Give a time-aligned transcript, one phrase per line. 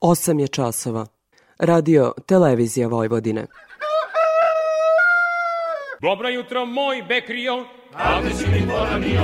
[0.00, 1.06] 8 je časova.
[1.58, 3.46] Radio Televizija Vojvodine.
[6.00, 7.64] Dobro jutro, moj Bekrio.
[7.94, 9.22] A gde si mi poranio?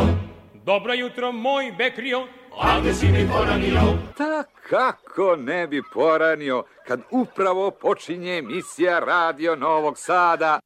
[0.65, 2.27] Dobro jutro, moj Bekrio.
[2.63, 3.81] A gde si mi poranio?
[4.17, 10.61] Ta kako ne bi poranio kad upravo počinje emisija Radio Novog Sada.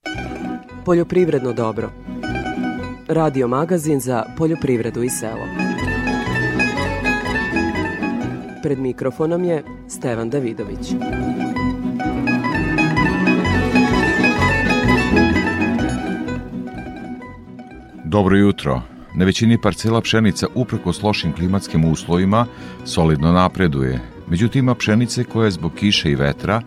[0.85, 1.91] Poljoprivredno dobro.
[3.09, 5.60] Radio magazin za poljoprivredu i selo.
[8.63, 10.93] Pred mikrofonom je Stevan Davidović.
[18.05, 18.83] Dobro jutro.
[19.15, 22.47] Na većini parcela pšenica uprkos lošim klimatskim uslovima
[22.85, 24.01] solidno napreduje.
[24.29, 26.63] Međutim, ima pšenice koja je zbog kiše i vetra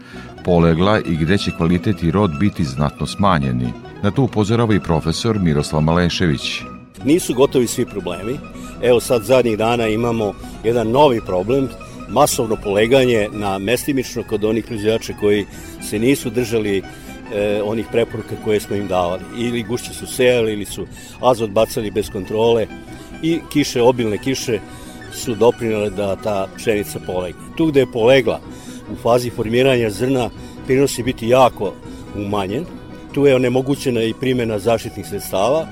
[0.45, 3.73] polegla i gde će kvalitet i rod biti znatno smanjeni.
[4.01, 6.61] Na to upozorava i profesor Miroslav Malešević.
[7.05, 8.39] Nisu gotovi svi problemi.
[8.81, 10.33] Evo sad zadnjih dana imamo
[10.63, 11.69] jedan novi problem,
[12.13, 15.45] masovno poleganje na mestimično kod onih proizvođača koji
[15.89, 19.23] se nisu držali e, onih preporuka koje smo im davali.
[19.37, 20.85] Ili gušće su sejali, ili su
[21.21, 22.67] azot bacali bez kontrole
[23.21, 24.59] i kiše, obilne kiše
[25.13, 27.41] su doprinale da ta pšenica polegne.
[27.57, 28.39] Tu gde je polegla
[28.91, 30.29] u fazi formiranja zrna,
[30.65, 31.73] prinos će biti jako
[32.15, 32.65] umanjen.
[33.13, 35.67] Tu je onemogućena i primjena zaštitnih sredstava,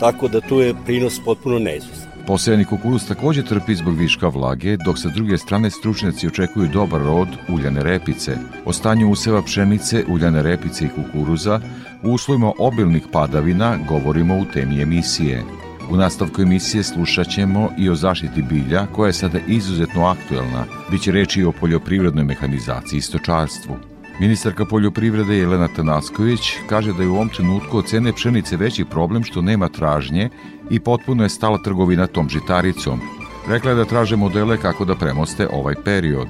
[0.00, 2.03] tako da tu je prinos potpuno neizvestan.
[2.26, 7.28] Posejani kukuruz takođe trpi zbog viška vlage, dok sa druge strane stručnjaci očekuju dobar rod
[7.48, 8.36] uljane repice.
[8.64, 11.60] O stanju useva pšenice, uljane repice i kukuruza
[12.02, 15.42] u uslovima obilnih padavina govorimo u temi emisije.
[15.90, 20.64] U nastavku emisije slušat ćemo i o zaštiti bilja, koja je sada izuzetno aktuelna.
[20.90, 23.93] Biće reči i o poljoprivrednoj mehanizaciji i stočarstvu.
[24.20, 29.24] Ministarka poljoprivrede Jelena Tanasković kaže da je u ovom trenutku od cene pšenice veći problem
[29.24, 30.28] što nema tražnje
[30.70, 33.00] i potpuno je stala trgovina tom žitaricom.
[33.48, 36.28] Rekla je da traže modele kako da premoste ovaj period.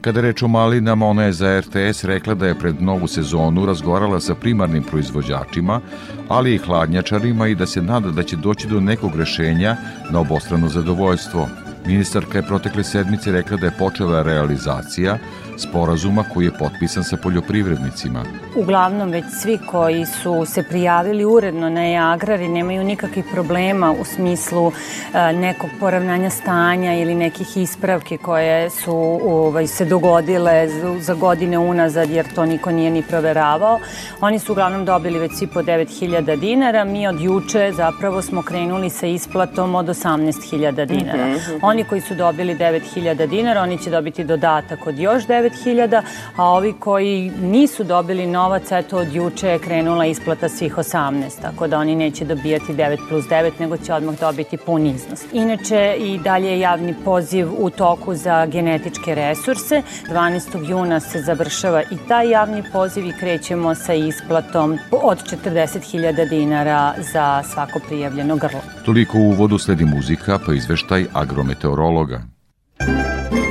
[0.00, 4.20] Kada reč o malinama, ona je za RTS rekla da je pred novu sezonu razgovarala
[4.20, 5.80] sa primarnim proizvođačima,
[6.28, 9.76] ali i hladnjačarima i da se nada da će doći do nekog rešenja
[10.10, 11.48] na obostrano zadovoljstvo.
[11.86, 15.18] Ministarka je protekle sedmice rekla da je počela realizacija
[15.60, 18.24] sporazuma koji je potpisan sa poljoprivrednicima.
[18.56, 24.72] Uglavnom već svi koji su se prijavili uredno na e-agrari nemaju nikakvih problema u smislu
[24.72, 30.68] e, nekog poravnanja stanja ili nekih ispravke koje su ovaj, se dogodile
[31.00, 33.78] za godine unazad jer to niko nije ni proveravao.
[34.20, 36.84] Oni su uglavnom dobili već svi po 9000 dinara.
[36.84, 41.26] Mi od juče zapravo smo krenuli sa isplatom od 18.000 dinara.
[41.26, 41.58] Mm -hmm.
[41.62, 46.02] Oni koji su dobili 9000 dinara, oni će dobiti dodatak od još 9 9.000,
[46.36, 51.66] a ovi koji nisu dobili novac, eto od juče je krenula isplata svih 18, tako
[51.66, 55.24] da oni neće dobijati 9 plus 9, nego će odmah dobiti pun iznos.
[55.32, 59.82] Inače, i dalje je javni poziv u toku za genetičke resurse.
[60.10, 60.68] 12.
[60.70, 67.42] juna se završava i taj javni poziv i krećemo sa isplatom od 40.000 dinara za
[67.42, 68.60] svako prijavljeno grlo.
[68.84, 72.22] Toliko u uvodu sledi muzika, pa izveštaj agrometeorologa.
[72.78, 73.47] tri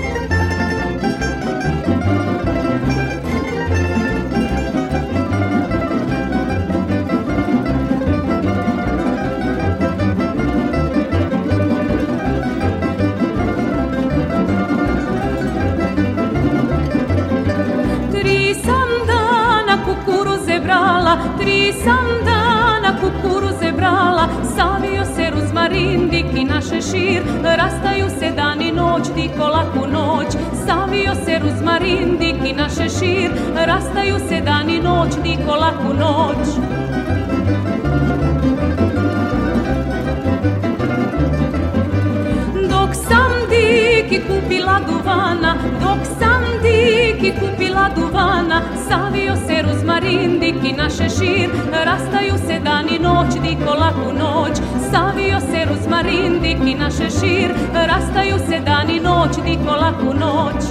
[26.57, 30.27] naše šir, rastaju se dan i noć, diko laku noć,
[30.65, 36.47] savio se ruzmarin, dik i naše šir, rastaju se dan i noć, diko laku noć.
[42.69, 46.76] Dok sam dik i kupila duvana, dok sam dik
[47.23, 51.49] i kupila duvana, savio se ruzmarin, dik i naše šir,
[51.85, 54.57] rastaju se dan i noć, diko laku noć,
[54.91, 60.63] savio se ruzmarin, dik i naše šir, rastaju se dan i noć, diko laku noć.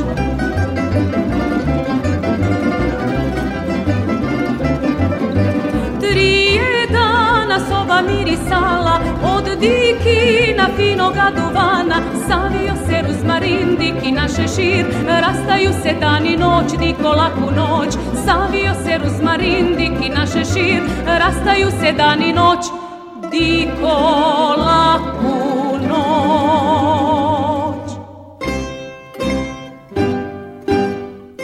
[6.00, 13.76] Trije dana soba mirisala, od dikina finoga duvana, savio se ruzmarin,
[14.14, 19.76] naše šir, rastaju se dan i noć, diko laku noć, savio se ruzmarin,
[20.14, 22.64] naše šir, rastaju se dan i noć,
[23.30, 23.96] diko
[24.58, 25.56] laku.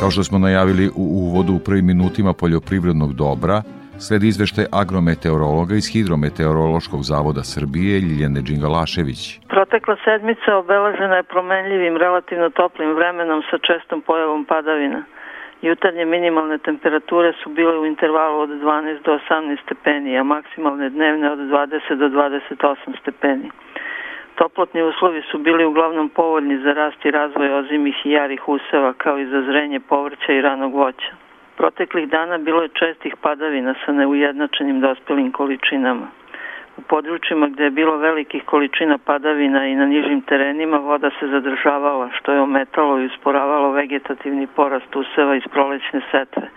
[0.02, 3.62] Kao što smo najavili u uvodu u prvim minutima poljoprivrednog dobra,
[4.06, 9.22] Sledi izveštaj agrometeorologa iz Hidrometeorološkog zavoda Srbije Ljiljane Đingalašević.
[9.54, 15.00] Protekla sedmica obeležena je promenljivim, relativno toplim vremenom sa čestom pojavom padavina.
[15.66, 21.26] Jutarnje minimalne temperature su bile u intervalu od 12 do 18 stepeni, a maksimalne dnevne
[21.32, 23.50] od 20 do 28 stepeni.
[24.34, 29.18] Toplotni uslovi su bili uglavnom povoljni za rast i razvoj ozimih i jarih useva, kao
[29.18, 31.21] i za zrenje povrća i ranog voća.
[31.56, 36.06] Proteklih dana bilo je čestih padavina sa neujednačenim dospelim količinama.
[36.76, 42.10] U područjima gde je bilo velikih količina padavina i na nižim terenima voda se zadržavala,
[42.18, 46.48] što je ometalo i usporavalo vegetativni porast useva iz prolećne setve,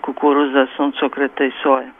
[0.00, 1.90] kukuruza, suncokreta i soje.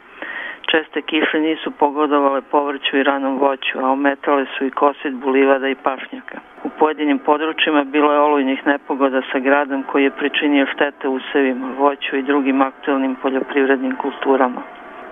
[0.71, 5.75] Česte kiše nisu pogodovale povrću i ranom voću, a ometale su i kosidbu livada i
[5.75, 6.37] pašnjaka.
[6.63, 12.17] U pojedinim područjima bilo je olujnih nepogoda sa gradom koji je pričinio štete usevima, voću
[12.17, 14.61] i drugim aktualnim poljoprivrednim kulturama.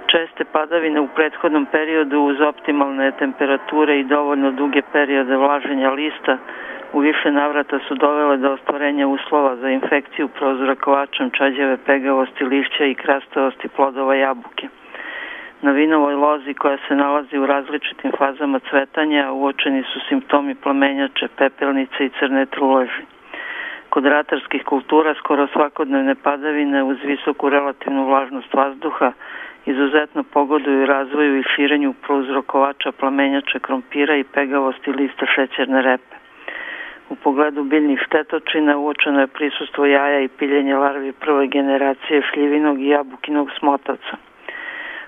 [0.08, 6.38] Česte padavine u prethodnom periodu uz optimalne temperature i dovoljno duge periode vlaženja lista
[6.94, 12.96] u više navrata su dovele do ostvarenja uslova za infekciju prozrakovačem čađeve pegavosti lišća i
[12.96, 14.68] krastavosti plodova jabuke.
[15.66, 22.06] Na vinovoj lozi koja se nalazi u različitim fazama cvetanja uočeni su simptomi plamenjače, pepelnice
[22.06, 23.04] i crne truleži.
[23.90, 29.12] Kod ratarskih kultura skoro svakodnevne padavine uz visoku relativnu vlažnost vazduha
[29.66, 36.16] izuzetno pogoduju razvoju i širenju prouzrokovača plamenjače krompira i pegavosti lista šećerne repe.
[37.10, 42.88] U pogledu biljnih štetočina uočeno je prisustvo jaja i piljenje larvi prve generacije šljivinog i
[42.88, 44.18] jabukinog smotavca.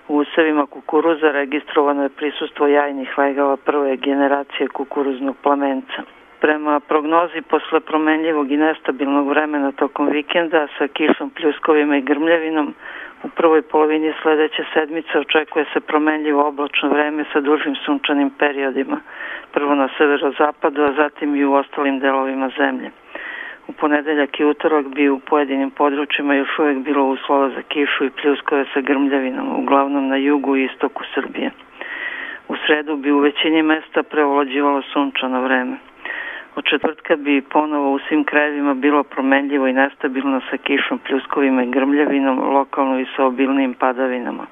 [0.07, 6.03] U usevima kukuruza registrovano je prisustvo jajnih legava prve generacije kukuruznog plamenca.
[6.39, 12.73] Prema prognozi posle promenljivog i nestabilnog vremena tokom vikenda sa kišom, pljuskovima i grmljavinom,
[13.23, 18.99] u prvoj polovini sledeće sedmice očekuje se promenljivo oblačno vreme sa dužim sunčanim periodima,
[19.51, 22.91] prvo na severozapadu, a zatim i u ostalim delovima zemlje.
[23.67, 28.09] U ponedeljak i utorak bi u pojedinim područjima još uvek bilo uslova za kišu i
[28.09, 31.51] pljuskove sa grmljavinom, uglavnom na jugu i istoku Srbije.
[32.47, 35.77] U sredu bi u većini mesta preovlađivalo sunčano vreme.
[36.55, 41.71] Od četvrtka bi ponovo u svim krajevima bilo promenljivo i nestabilno sa kišom, pljuskovima i
[41.71, 44.45] grmljavinom, lokalno i sa obilnim padavinama.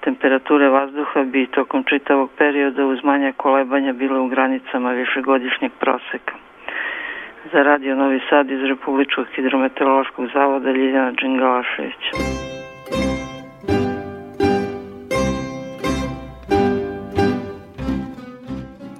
[0.00, 6.47] Temperature vazduha bi tokom čitavog perioda uz manja kolebanja bile u granicama višegodišnjeg proseka.
[7.52, 12.02] Za radio Novi Sad iz Republičkog hidrometeorološkog zavoda Ljiljana Đingalašević.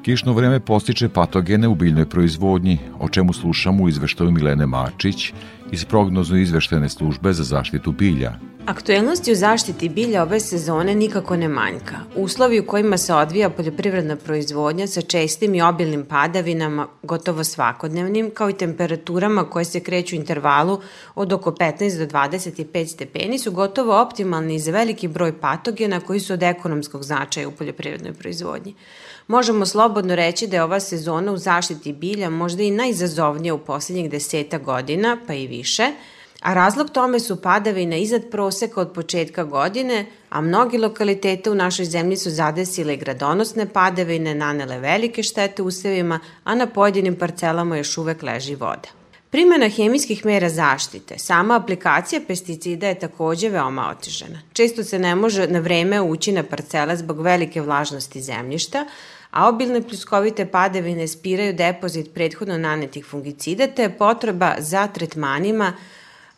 [0.04, 5.32] Kišno vreme postiče patogene u biljnoj proizvodnji, o čemu slušamo u izveštaju Milene Mačić
[5.72, 8.30] iz prognozno izveštene službe za zaštitu bilja.
[8.68, 11.96] Aktuelnosti u zaštiti bilja ove sezone nikako ne manjka.
[12.16, 18.50] Uslovi u kojima se odvija poljoprivredna proizvodnja sa čestim i obilnim padavinama, gotovo svakodnevnim, kao
[18.50, 20.80] i temperaturama koje se kreću u intervalu
[21.14, 26.32] od oko 15 do 25 stepeni, su gotovo optimalni za veliki broj patogena koji su
[26.32, 28.74] od ekonomskog značaja u poljoprivrednoj proizvodnji.
[29.26, 34.10] Možemo slobodno reći da je ova sezona u zaštiti bilja možda i najzazovnija u poslednjih
[34.10, 35.92] deseta godina, pa i više,
[36.42, 41.84] a razlog tome su padavine iznad proseka od početka godine, a mnogi lokalitete u našoj
[41.84, 48.22] zemlji su zadesile gradonosne padavine, nanele velike štete usevima, a na pojedinim parcelama još uvek
[48.22, 48.88] leži voda.
[49.30, 54.40] Primjena hemijskih mera zaštite, sama aplikacija pesticida je takođe veoma otežena.
[54.52, 58.86] Često se ne može na vreme ući na parcele zbog velike vlažnosti zemljišta,
[59.30, 65.72] a obilne pljuskovite padavine spiraju depozit prethodno nanetih fungicida, te je potreba za tretmanima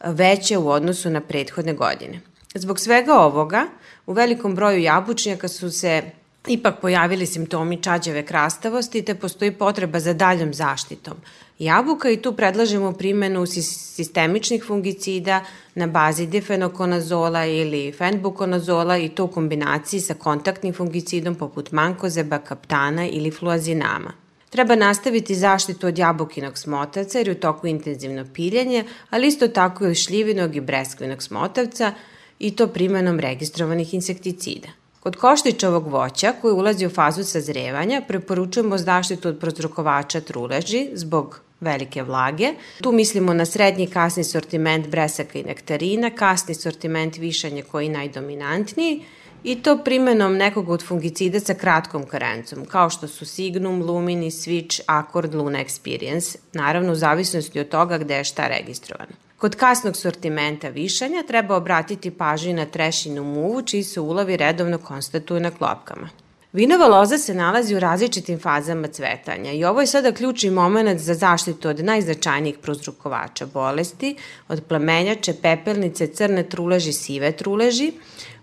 [0.05, 2.21] veće u odnosu na prethodne godine.
[2.55, 3.67] Zbog svega ovoga,
[4.07, 6.03] u velikom broju jabučnjaka su se
[6.47, 11.15] ipak pojavili simptomi čađave krastavosti te postoji potreba za daljom zaštitom
[11.61, 19.29] jabuka i tu predlažemo primenu sistemičnih fungicida na bazi difenokonazola ili fenbukonazola i to u
[19.29, 24.13] kombinaciji sa kontaktnim fungicidom poput mankozeba, kaptana ili fluazinama.
[24.51, 29.87] Treba nastaviti zaštitu od jabukinog smotavca jer je u toku intenzivno piljenje, ali isto tako
[29.87, 31.93] i šljivinog i breskvinog smotavca
[32.39, 34.69] i to primenom registrovanih insekticida.
[35.01, 42.03] Kod koštičavog voća koji ulazi u fazu sazrevanja preporučujemo zaštitu od prozrokovača truleži zbog velike
[42.03, 42.53] vlage.
[42.83, 49.05] Tu mislimo na srednji kasni sortiment bresaka i nektarina, kasni sortiment višanja koji je najdominantniji
[49.45, 54.81] i to primenom nekog od fungicida sa kratkom karencom, kao što su Signum, Lumini, Switch,
[54.87, 59.13] Accord, Luna Experience, naravno u zavisnosti od toga gde je šta registrovano.
[59.39, 65.41] Kod kasnog sortimenta višanja treba obratiti pažnju na trešinu muvu, čiji se ulovi redovno konstatuju
[65.41, 66.09] na klopkama.
[66.53, 71.15] Vinova loza se nalazi u različitim fazama cvetanja i ovo je sada ključni moment za
[71.15, 74.17] zaštitu od najznačajnijih prozrukovača bolesti,
[74.49, 77.93] od plamenjače, pepelnice, crne truleži, sive truleži.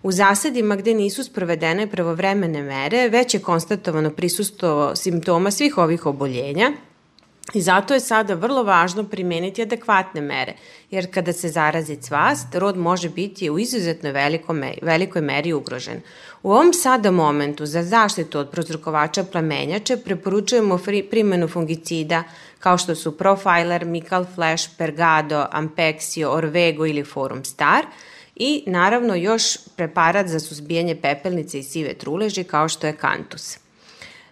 [0.07, 6.71] U zasadima gde nisu sprovedene pravovremene mere, već je konstatovano prisustvo simptoma svih ovih oboljenja,
[7.53, 10.53] I zato je sada vrlo važno primeniti adekvatne mere,
[10.91, 16.01] jer kada se zarazi cvast, rod može biti u izuzetno veliko velikoj meri ugrožen.
[16.43, 22.23] U ovom sada momentu za zaštitu od prozrukovača plamenjače preporučujemo primenu fungicida
[22.59, 27.85] kao što su Profiler, Mical Flash, Pergado, Ampexio, Orvego ili Forum Star
[28.39, 33.58] i naravno još preparat za suzbijanje pepelnice i sive truleži kao što je Cantus.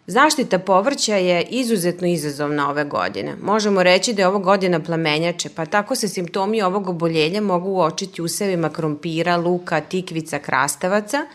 [0.07, 3.35] Zaštita povrća je izuzetno izazovna ove godine.
[3.41, 8.21] Možemo reći da je ovo godina plamenjače, pa tako se simptomi ovog oboljenja mogu uočiti
[8.21, 11.25] usevima krompira, luka, tikvica, krastavaca.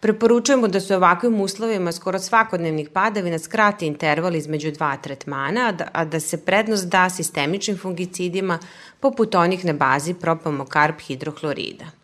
[0.00, 5.88] Preporučujemo da se ovakvim uslovima skoro svakodnevnih padavina skrati interval između dva tretmana, a da,
[5.92, 8.58] a da se prednost da sistemičnim fungicidima
[9.00, 11.97] poput onih na bazi propamokarp hidrohlorida.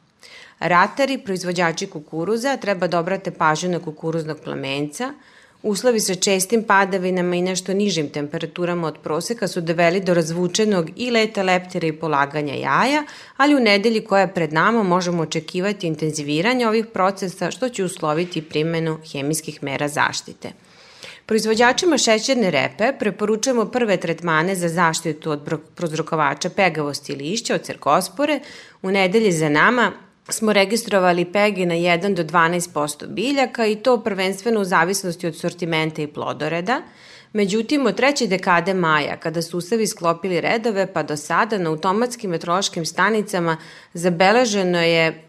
[0.59, 5.13] Ratari, proizvođači kukuruza, treba da obrate pažnju na kukuruznog plamenca–
[5.65, 11.11] Uslovi sa čestim padavinama i nešto nižim temperaturama od proseka su doveli do razvučenog i
[11.11, 13.03] leta leptira i polaganja jaja,
[13.37, 18.43] ali u nedelji koja je pred nama možemo očekivati intenziviranje ovih procesa što će usloviti
[18.43, 20.53] primenu hemijskih mera zaštite.
[21.27, 28.41] Proizvođačima šećerne repe preporučujemo prve tretmane za zaštitu od prozrokovača pegavosti lišća od cerkospore.
[28.83, 29.93] U nedelji za nama
[30.29, 36.03] smo registrovali PEGI na 1 do 12% biljaka i to prvenstveno u zavisnosti od sortimenta
[36.03, 36.83] i plodoreda.
[37.33, 42.31] Međutim, od treće dekade maja, kada su usavi sklopili redove, pa do sada na automatskim
[42.31, 43.57] metrološkim stanicama
[43.95, 45.25] zabeleženo je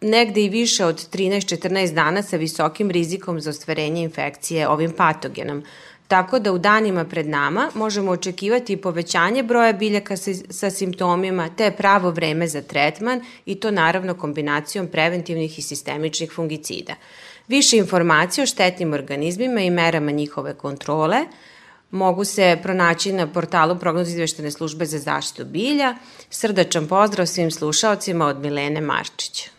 [0.00, 5.62] negde i više od 13-14 dana sa visokim rizikom za ostvarenje infekcije ovim patogenom,
[6.08, 11.70] Tako da u danima pred nama možemo očekivati povećanje broja biljaka sa, sa simptomima te
[11.70, 16.94] pravo vreme za tretman i to naravno kombinacijom preventivnih i sistemičnih fungicida.
[17.48, 21.18] Više informacije o štetnim organizmima i merama njihove kontrole
[21.90, 25.94] mogu se pronaći na portalu prognoz izveštene službe za zaštitu bilja.
[26.30, 29.50] Srdačan pozdrav svim slušalcima od Milene Marčića.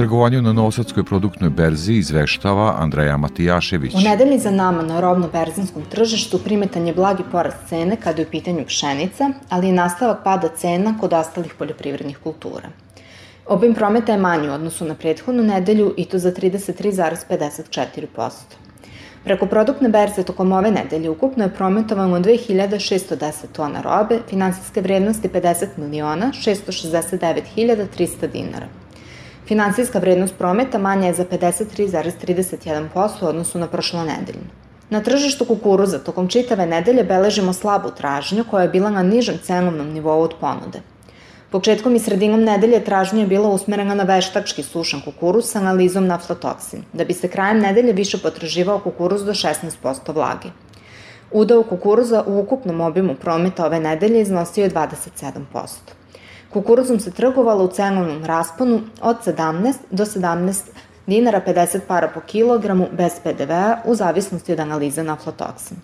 [0.00, 3.94] Trgovanju na Novosadskoj produktnoj berzi izveštava Andreja Matijašević.
[3.94, 8.30] U nedelji za nama na robno-berzinskom tržištu primetan je blagi porast cene kada je u
[8.30, 12.68] pitanju pšenica, ali i nastavak pada cena kod ostalih poljoprivrednih kultura.
[13.46, 18.30] Obim prometa je manji u odnosu na prethodnu nedelju i to za 33,54%.
[19.24, 25.66] Preko produktne berze tokom ove nedelje ukupno je prometovano 2610 tona robe, finansijske vrednosti 50
[25.76, 28.66] miliona 669 300 dinara.
[29.50, 34.46] Finansijska vrednost prometa manja je za 53,31% u odnosu na prošlo nedeljnu.
[34.90, 39.88] Na tržištu kukuruza tokom čitave nedelje beležimo slabu tražnju koja je bila na nižem cenovnom
[39.88, 40.80] nivou od ponude.
[41.50, 46.14] Početkom i sredinom nedelje tražnja je bila usmerena na veštački sušan kukuruz sa analizom na
[46.14, 50.48] aflatoksin, da bi se krajem nedelje više potraživao kukuruz do 16% vlage.
[51.32, 55.99] Udao kukuruza u ukupnom obimu prometa ove nedelje iznosio je 27%.
[56.52, 60.62] Kukuruzom se trgovalo u cenovnom rasponu od 17 do 17
[61.06, 65.76] dinara 50 para po kilogramu bez PDV-a u zavisnosti od analize na aflatoksin.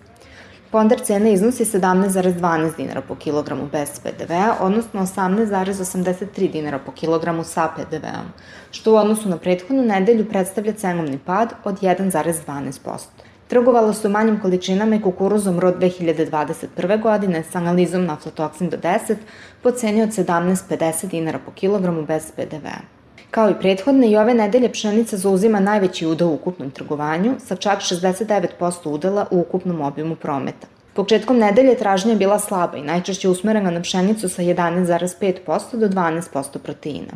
[0.71, 7.69] Ponder cene iznosi 17,12 dinara po kilogramu bez PDV-a, odnosno 18,83 dinara po kilogramu sa
[7.75, 8.27] PDV-om,
[8.71, 13.26] što u odnosu na prethodnu nedelju predstavlja cenovni pad od 1,12%.
[13.47, 17.01] Trgovalo se u manjim količinama i kukuruzom rod 2021.
[17.01, 19.15] godine sa analizom na aflatoksin do 10
[19.61, 22.97] po ceni od 17,50 dinara po kilogramu bez PDV-a.
[23.31, 27.79] Kao i prethodne, i ove nedelje pšenica zauzima najveći udao u ukupnom trgovanju, sa čak
[27.79, 30.67] 69% udela u ukupnom obimu prometa.
[30.93, 36.57] Početkom nedelje tražnja je bila slaba i najčešće usmerena na pšenicu sa 11,5% do 12%
[36.57, 37.13] proteina.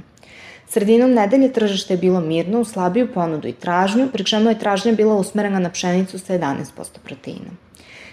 [0.72, 4.92] Sredinom nedelje tržište je bilo mirno u slabiju ponudu i tražnju, pri čemu je tražnja
[4.92, 7.51] bila usmerena na pšenicu sa 11% proteina.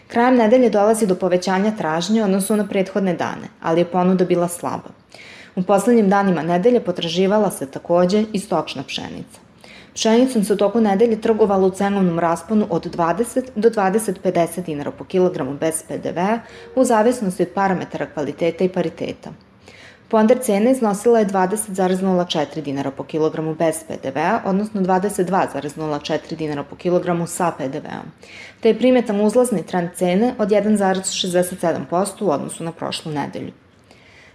[0.08, 4.90] Krajem nedelje dolazi do povećanja tražnje odnosu na prethodne dane, ali je ponuda bila slaba.
[5.56, 9.40] U poslednjim danima nedelje potraživala se takođe i stočna pšenica.
[9.94, 15.04] Pšenicom se u toku nedelje trgovalo u cenovnom rasponu od 20 do 20-50 dinara po
[15.04, 16.18] kilogramu bez PDV
[16.76, 19.30] u zavisnosti od parametara kvaliteta i pariteta.
[20.08, 27.26] Ponder cena iznosila je 20,04 dinara po kilogramu bez PDV-a, odnosno 22,04 dinara po kilogramu
[27.26, 28.08] sa PDV-om,
[28.60, 33.52] te je primetan uzlazni trend cene od 1,67% u odnosu na prošlu nedelju.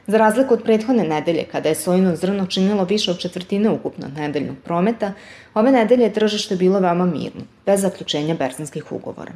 [0.07, 4.55] Za razliku od prethodne nedelje, kada je sojino zrno činilo više od četvrtine ukupnog nedeljnog
[4.63, 5.13] prometa,
[5.53, 9.31] ove nedelje je tržište bilo veoma mirno, bez zaključenja berzanskih ugovora.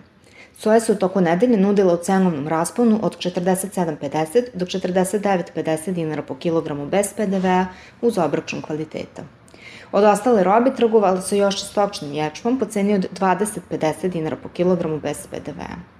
[0.60, 6.36] Soja se u toku nedelje nudila u cenovnom rasponu od 47,50 do 49,50 dinara po
[6.36, 7.66] kilogramu bez PDV-a
[8.02, 9.24] uz obračun kvaliteta.
[9.92, 15.00] Od ostale robe trgovalo se još stočnim ječmom po ceni od 20,50 dinara po kilogramu
[15.00, 15.97] bez PDV-a.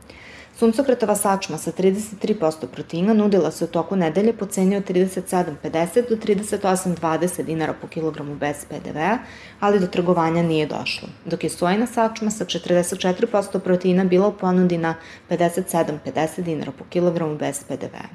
[0.58, 6.16] Suncokretova sačma sa 33% proteina nudila se u toku nedelje po ceni od 37,50 do
[6.16, 9.18] 38,20 dinara po kilogramu bez PDV-a,
[9.60, 14.78] ali do trgovanja nije došlo, dok je sojna sačma sa 44% proteina bila u ponudi
[14.78, 14.96] na
[15.30, 18.08] 57,50 dinara po kilogramu bez PDV-a.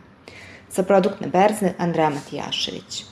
[0.68, 3.04] Sa produktne berze Andreja Matijašević.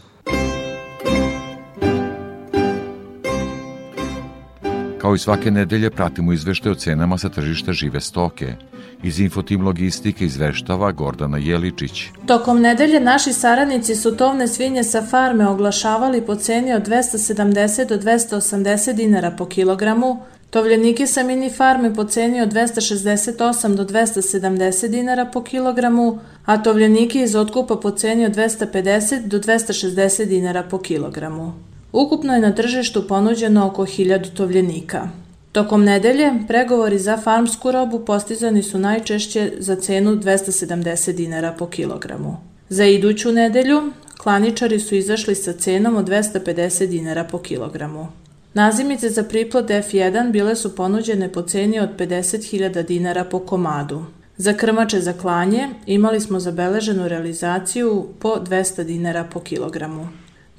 [4.98, 8.54] Kao i svake nedelje pratimo izvešte o cenama sa tržišta žive stoke–
[9.02, 12.04] Iz Infotim Logistike izveštava Gordana Jeličić.
[12.26, 17.96] Tokom nedelje naši saradnici su tovne svinje sa farme oglašavali po ceni od 270 do
[17.96, 20.18] 280 dinara po kilogramu,
[20.50, 27.22] tovljenike sa mini farme po ceni od 268 do 270 dinara po kilogramu, a tovljenike
[27.22, 31.52] iz otkupa po ceni od 250 do 260 dinara po kilogramu.
[31.92, 35.08] Ukupno je na tržištu ponuđeno oko 1000 tovljenika.
[35.52, 42.36] Tokom nedelje, pregovori za farmsku robu postizani su najčešće za cenu 270 dinara po kilogramu.
[42.68, 48.08] Za iduću nedelju, klaničari su izašli sa cenom od 250 dinara po kilogramu.
[48.54, 54.04] Nazimice za priplod F1 bile su ponuđene po ceni od 50.000 dinara po komadu.
[54.36, 60.08] Za krmače za klanje imali smo zabeleženu realizaciju po 200 dinara po kilogramu.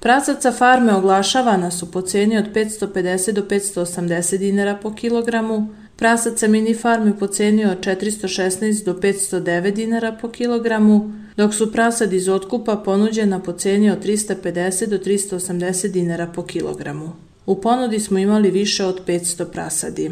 [0.01, 6.73] Prasaca farme oglašavana su po ceni od 550 do 580 dinara po kilogramu, prasaca mini
[6.73, 12.75] farme po ceni od 416 do 509 dinara po kilogramu, dok su prasad iz otkupa
[12.75, 17.11] ponuđena po ceni od 350 do 380 dinara po kilogramu.
[17.45, 20.11] U ponudi smo imali više od 500 prasadi.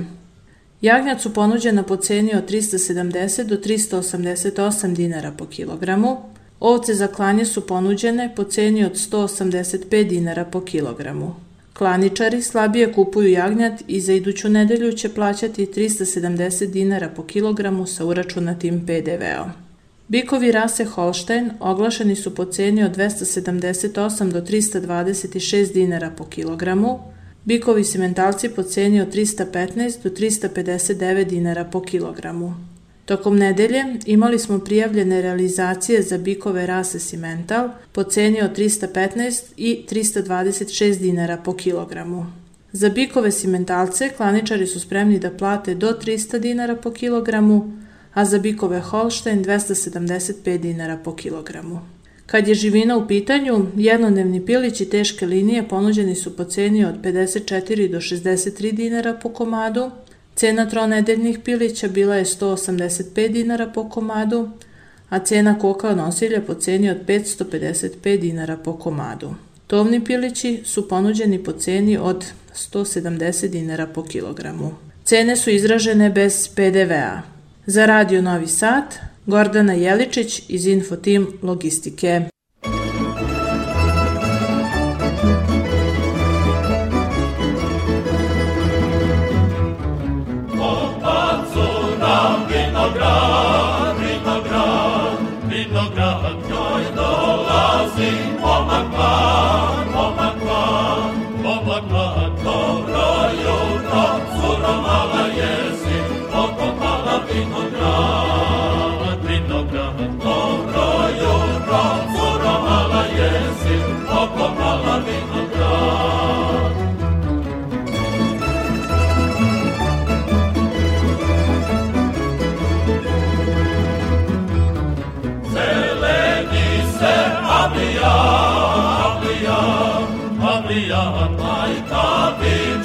[0.81, 6.17] Jagnjac su ponuđena po ceni od 370 do 388 dinara po kilogramu,
[6.59, 11.35] Ovce za klanje su ponuđene po ceni od 185 dinara po kilogramu.
[11.73, 18.05] Klaničari slabije kupuju jagnjat i za iduću nedelju će plaćati 370 dinara po kilogramu sa
[18.05, 19.51] uračunatim PDV-om.
[20.07, 26.99] Bikovi rase Holstein oglašeni su po ceni od 278 do 326 dinara po kilogramu,
[27.45, 32.68] bikovi simentalci po ceni od 315 do 359 dinara po kilogramu.
[33.09, 39.85] Tokom nedelje imali smo prijavljene realizacije za bikove rase Simental po ceni od 315 i
[39.91, 42.25] 326 dinara po kilogramu.
[42.71, 47.77] Za bikove simentalce klaničari su spremni da plate do 300 dinara po kilogramu,
[48.13, 51.79] a za bikove Holstein 275 dinara po kilogramu.
[52.25, 57.91] Kad je živina u pitanju, jednodnevni pilići teške linije ponuđeni su po ceni od 54
[57.91, 59.91] do 63 dinara po komadu,
[60.35, 64.49] Cena tronedeljnih pilića bila je 185 dinara po komadu,
[65.09, 69.33] a cena koka nosilja po ceni od 555 dinara po komadu.
[69.67, 74.71] Tovni pilići su ponuđeni po ceni od 170 dinara po kilogramu.
[75.03, 77.21] Cene su izražene bez PDV-a.
[77.65, 78.83] Za Radio Novi Sad,
[79.25, 82.21] Gordana Jeličić iz Infotim Logistike.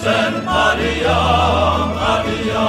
[0.04, 1.16] Virgen Maria,
[1.96, 2.66] Maria,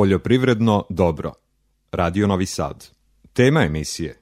[0.00, 1.32] Poljoprivredno dobro.
[1.92, 2.88] Radio Novi Sad.
[3.32, 4.16] Tema emisije.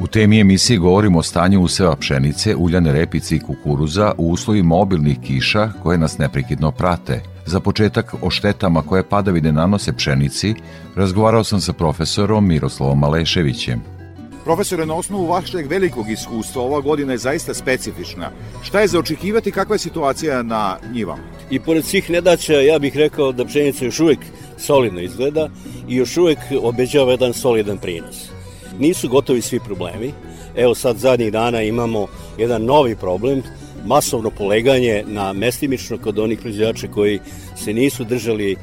[0.00, 5.18] U temi emisije govorimo o stanju useva pšenice, uljane repice i kukuruza u uslovima obilnih
[5.26, 7.22] kiša koje nas neprekidno prate.
[7.46, 10.54] Za početak o štetama koje padavine nanose pšenici
[10.96, 13.99] razgovarao sam sa profesorom Miroslavom Maleševićem.
[14.50, 18.30] Profesore, na osnovu vašeg velikog iskustva, ova godina je zaista specifična.
[18.62, 21.22] Šta je za očekivati, kakva je situacija na njivama?
[21.50, 24.18] I pored svih nedaća, ja bih rekao da pšenica još uvek
[24.58, 25.48] solidno izgleda
[25.88, 28.28] i još uvek obeđava jedan solidan prinos.
[28.78, 30.12] Nisu gotovi svi problemi.
[30.56, 32.06] Evo sad zadnjih dana imamo
[32.38, 33.42] jedan novi problem,
[33.86, 37.20] masovno poleganje na mestimično kod onih proizvođača koji
[37.56, 38.56] se nisu držali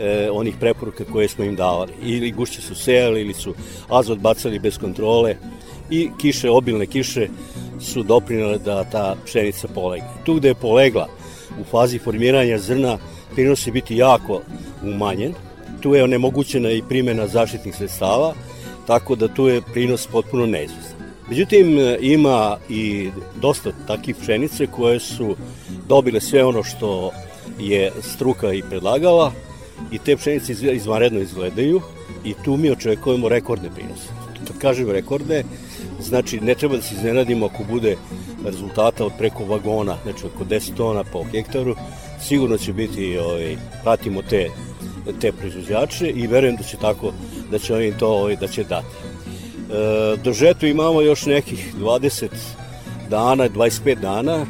[0.00, 1.92] e, onih preporuka koje smo im davali.
[2.02, 3.54] Ili gušće su sejali, ili su
[3.88, 5.36] azot bacali bez kontrole
[5.90, 7.28] i kiše, obilne kiše
[7.80, 10.08] su doprinale da ta pšenica polegne.
[10.24, 11.08] Tu gde je polegla
[11.60, 12.98] u fazi formiranja zrna,
[13.34, 14.40] prinos će biti jako
[14.82, 15.34] umanjen.
[15.80, 18.34] Tu je onemogućena i primjena zaštitnih sredstava,
[18.86, 20.94] tako da tu je prinos potpuno neizvestan.
[21.28, 25.36] Međutim, ima i dosta takih pšenice koje su
[25.88, 27.10] dobile sve ono što
[27.58, 29.32] je struka i predlagala,
[29.92, 31.80] i te pšenice izvanredno izgledaju
[32.24, 34.08] i tu mi očekujemo rekordne prinose.
[34.46, 35.44] Kad kažem rekordne,
[36.00, 37.96] znači ne treba da se iznenadimo ako bude
[38.44, 41.76] rezultata od preko vagona, znači oko 10 tona po hektaru,
[42.20, 44.50] sigurno će biti, ovaj, pratimo te,
[45.20, 47.12] te proizvođače i verujem da će tako,
[47.50, 48.86] da će oni to ovaj, da će dati.
[48.86, 52.28] E, do žetu imamo još nekih 20
[53.10, 54.46] dana, 25 dana,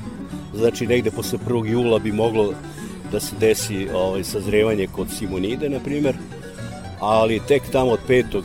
[0.54, 1.66] znači negde posle 1.
[1.66, 2.52] jula bi moglo
[3.14, 6.16] da se desi ovaj, sazrevanje kod simonide, na primer,
[7.00, 8.44] ali tek tamo od petog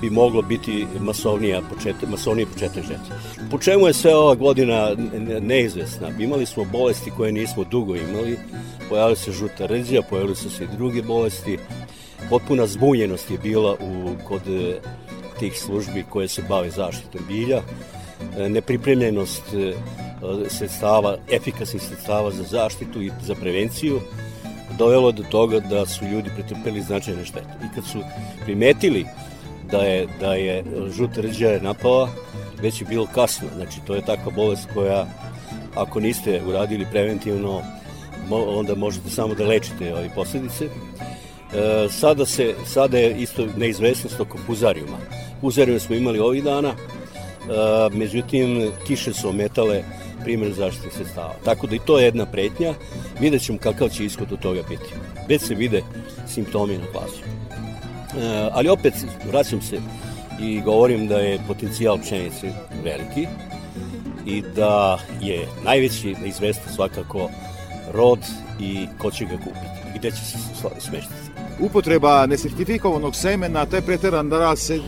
[0.00, 3.16] bi moglo biti masovnija početak, masovniji početak žetve.
[3.50, 4.96] Po čemu je sve ova godina
[5.40, 6.08] neizvesna?
[6.18, 8.38] Imali smo bolesti koje nismo dugo imali,
[8.88, 11.58] pojavili se žuta rđa, pojavili su se i druge bolesti,
[12.30, 14.80] potpuna zbunjenost je bila u, kod e,
[15.38, 17.62] tih službi koje se bave zaštitom bilja,
[18.48, 19.74] nepripremljenost e,
[20.48, 24.00] sredstava, efikasnih sredstava za zaštitu i za prevenciju,
[24.78, 27.54] dovelo do toga da su ljudi pretrpeli značajne štete.
[27.64, 27.98] I kad su
[28.44, 29.06] primetili
[29.70, 30.64] da je, da je
[30.96, 32.08] žuta rđa napala,
[32.62, 33.48] već je bilo kasno.
[33.56, 35.06] Znači, to je takva bolest koja,
[35.74, 37.62] ako niste uradili preventivno,
[38.30, 40.64] onda možete samo da lečite ove posledice.
[40.64, 44.98] E, sada, se, sada je isto neizvesnost oko puzarijuma.
[45.40, 46.99] Puzarijum smo imali ovih dana, e,
[47.92, 49.82] međutim, kiše su ometale
[50.24, 51.34] primjer zaštite sredstava.
[51.44, 52.74] Tako da i to je jedna pretnja,
[53.20, 54.94] vidjet ćemo kakav će ishod od toga biti.
[55.28, 55.82] Već se vide
[56.28, 57.22] simptomi na glasu.
[57.22, 58.94] E, ali opet,
[59.28, 59.80] vraćam se
[60.40, 62.52] i govorim da je potencijal pšenice
[62.84, 63.26] veliki
[64.26, 67.30] i da je najveći neizvestan svakako
[67.92, 68.18] rod
[68.60, 70.38] i ko će ga kupiti, gde će se
[70.78, 71.14] smeštiti.
[71.60, 74.80] upotreba nesertifikovanog semena, taj preteran rast, se,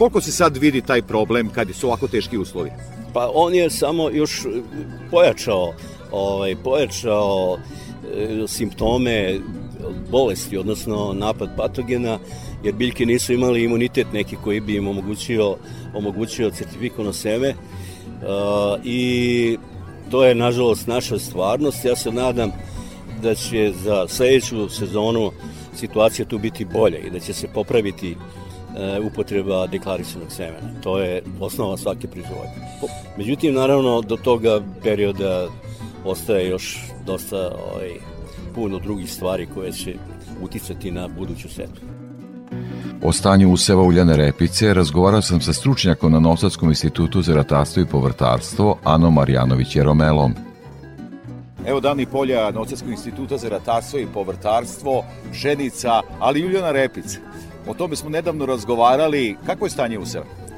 [0.00, 2.70] koliko se sad vidi taj problem kad su ovako teški uslovi?
[3.12, 4.46] Pa on je samo još
[5.10, 5.72] pojačao,
[6.12, 7.58] ovaj, pojačao
[8.14, 9.40] e, simptome
[10.10, 12.18] bolesti, odnosno napad patogena,
[12.64, 15.56] jer biljke nisu imali imunitet neki koji bi im omogućio,
[15.94, 17.56] omogućio certifikovano seme e,
[18.84, 19.58] i
[20.10, 21.84] to je nažalost naša stvarnost.
[21.84, 22.52] Ja se nadam
[23.22, 25.32] da će za sledeću sezonu
[25.74, 28.16] situacija tu biti bolja i da će se popraviti
[29.06, 30.80] upotreba deklarisanog semena.
[30.82, 32.52] To je osnova svake proizvodnje.
[33.18, 35.48] Međutim, naravno, do toga perioda
[36.04, 37.90] ostaje još dosta ovaj,
[38.54, 39.94] puno drugih stvari koje će
[40.42, 41.88] uticati na buduću setvu.
[43.02, 47.86] O stanju useva uljane repice razgovarao sam sa stručnjakom na Novosadskom institutu za ratarstvo i
[47.86, 50.34] povrtarstvo Ano Marjanović Jeromelom.
[51.66, 57.18] Evo davnih polja Novosadskog instituta za ratarstvo i povrtarstvo, pšenica, ali i uljana repice.
[57.66, 59.36] O tome smo nedavno razgovarali.
[59.46, 60.24] Kako je stanje useva?
[60.24, 60.49] E,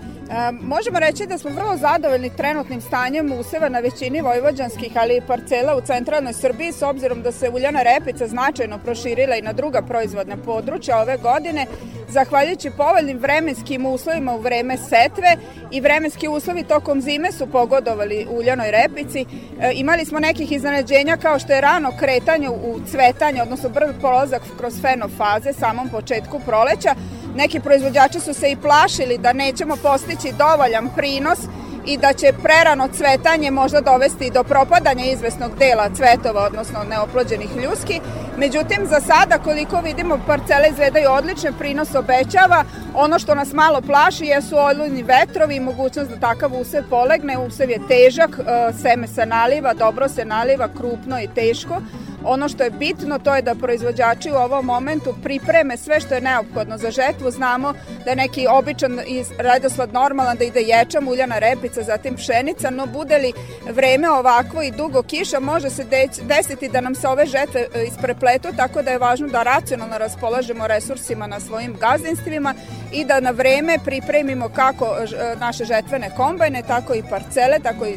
[0.63, 5.77] možemo reći da smo vrlo zadovoljni trenutnim stanjem useva na većini vojvođanskih, ali i parcela
[5.77, 10.37] u centralnoj Srbiji, s obzirom da se uljana repica značajno proširila i na druga proizvodna
[10.37, 11.67] područja ove godine,
[12.09, 15.37] zahvaljujući povoljnim vremenskim uslovima u vreme setve
[15.71, 19.21] i vremenski uslovi tokom zime su pogodovali uljanoj repici.
[19.61, 24.43] E, imali smo nekih iznenađenja kao što je rano kretanje u cvetanje, odnosno brz polazak
[24.59, 26.95] kroz fenofaze samom početku proleća,
[27.37, 31.39] Neki proizvođači su se i plašili da nećemo postići dovoljan prinos
[31.87, 38.01] i da će prerano cvetanje možda dovesti do propadanja izvesnog dela cvetova, odnosno neoplođenih ljuski.
[38.37, 42.65] Međutim, za sada, koliko vidimo, parcele izvedaju odlične, prinos obećava.
[42.95, 47.39] Ono što nas malo plaši jesu olujni vetrovi i mogućnost da takav usev polegne.
[47.39, 51.81] Usev je težak, e, seme se naliva, dobro se naliva, krupno i teško
[52.25, 56.21] Ono što je bitno to je da proizvođači u ovom momentu pripreme sve što je
[56.21, 57.31] neophodno za žetvu.
[57.31, 57.73] Znamo
[58.05, 62.87] da je neki običan i redoslad normalan da ide ječam, uljana repica, zatim pšenica, no
[62.87, 63.33] bude li
[63.71, 65.87] vreme ovakvo i dugo kiša može se
[66.23, 70.67] desiti da nam se ove žetve e, isprepletu, tako da je važno da racionalno raspolažemo
[70.67, 72.55] resursima na svojim gazdinstvima
[72.93, 77.97] i da na vreme pripremimo kako e, naše žetvene kombajne, tako i parcele, tako i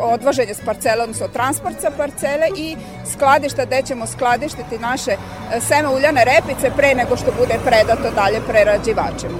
[0.00, 2.76] odvoženje s parcele, odnosno transport sa parcele i
[3.12, 8.40] skladišta gde ćemo skladištiti naše e, seme uljane repice pre nego što bude predato dalje
[8.48, 9.38] prerađivačima.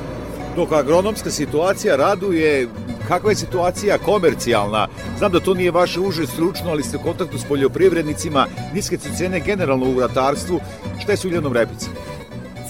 [0.57, 2.69] Dok agronomska situacija raduje,
[3.09, 4.89] kakva je situacija komercijalna?
[5.19, 9.41] Znam da to nije vaše uže stručno, ali ste u kontaktu s poljoprivrednicima, niske cene
[9.41, 10.61] generalno u ratarstvu.
[11.03, 11.93] Šta je s uljanom repicom?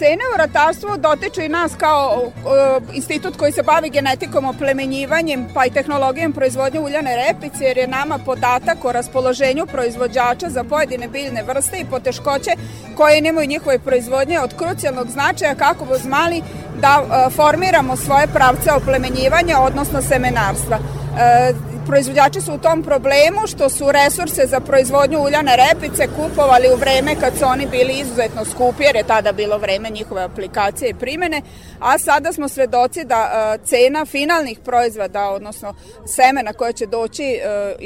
[0.03, 5.67] Cene u ratarstvu dotiču i nas kao uh, institut koji se bavi genetikom, oplemenjivanjem pa
[5.67, 11.43] i tehnologijom proizvodnje uljane repice jer je nama podatak o raspoloženju proizvođača za pojedine biljne
[11.43, 12.51] vrste i poteškoće
[12.97, 16.43] koje nemaju njihove proizvodnje od krucijalnog značaja kako bi znali
[16.81, 20.79] da uh, formiramo svoje pravce oplemenjivanja, odnosno semenarstva.
[20.79, 26.77] Uh, proizvođači su u tom problemu što su resurse za proizvodnju uljane repice kupovali u
[26.77, 30.95] vreme kad su oni bili izuzetno skupi, jer je tada bilo vreme njihove aplikacije i
[30.95, 31.43] primene,
[31.81, 35.75] a sada smo svedoci da uh, cena finalnih proizvoda, odnosno
[36.07, 37.41] semena koje će doći,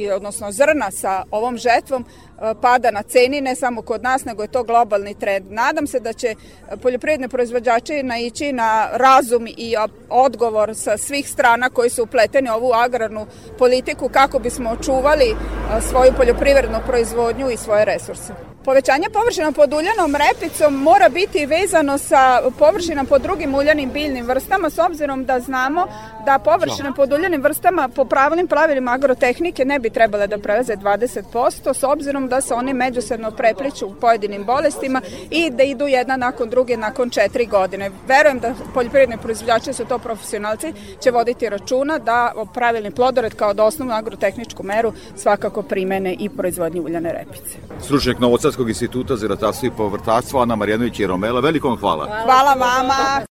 [0.09, 4.42] uh, odnosno zrna sa ovom žetvom, E, pada na ceni, ne samo kod nas, nego
[4.42, 5.46] je to globalni trend.
[5.51, 6.35] Nadam se da će
[6.83, 9.75] poljoprivredne proizvođače naići na razum i
[10.09, 13.27] odgovor sa svih strana koji su upleteni ovu agrarnu
[13.59, 15.37] politiku kako bismo očuvali e,
[15.81, 18.56] svoju poljoprivrednu proizvodnju i svoje resurse.
[18.66, 24.70] Povećanje površina pod uljanom repicom mora biti vezano sa površina pod drugim uljanim biljnim vrstama
[24.70, 25.87] s obzirom da znamo
[26.24, 31.74] da površine pod uljanim vrstama po pravilnim pravilima agrotehnike ne bi trebale da prelaze 20%
[31.74, 35.00] s obzirom da se oni međusobno prepliču u pojedinim bolestima
[35.31, 37.90] i da idu jedna nakon druge nakon četiri godine.
[38.09, 43.64] Verujem da poljoprivredni proizvođači su to profesionalci, će voditi računa da pravilni plodored kao da
[43.64, 47.59] osnovnu agrotehničku meru svakako primene i proizvodnje uljane repice.
[47.81, 48.18] Stručnjak
[48.57, 52.07] Novosadskog instituta za ratarstvo i povrtarstvo Ana Marjanović i Romela, velikom hvala.
[52.25, 53.27] Hvala vama.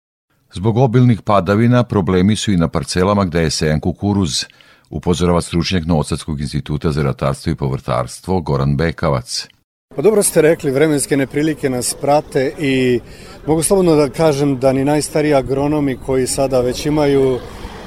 [0.53, 4.45] Zbog obilnih padavina problemi su i na parcelama gde je sejan kukuruz,
[4.89, 9.47] upozorava stručnjak Novosadskog instituta za ratarstvo i povrtarstvo Goran Bekavac.
[9.95, 12.99] Pa dobro ste rekli, vremenske neprilike nas prate i
[13.47, 17.39] mogu slobodno da kažem da ni najstariji agronomi koji sada već imaju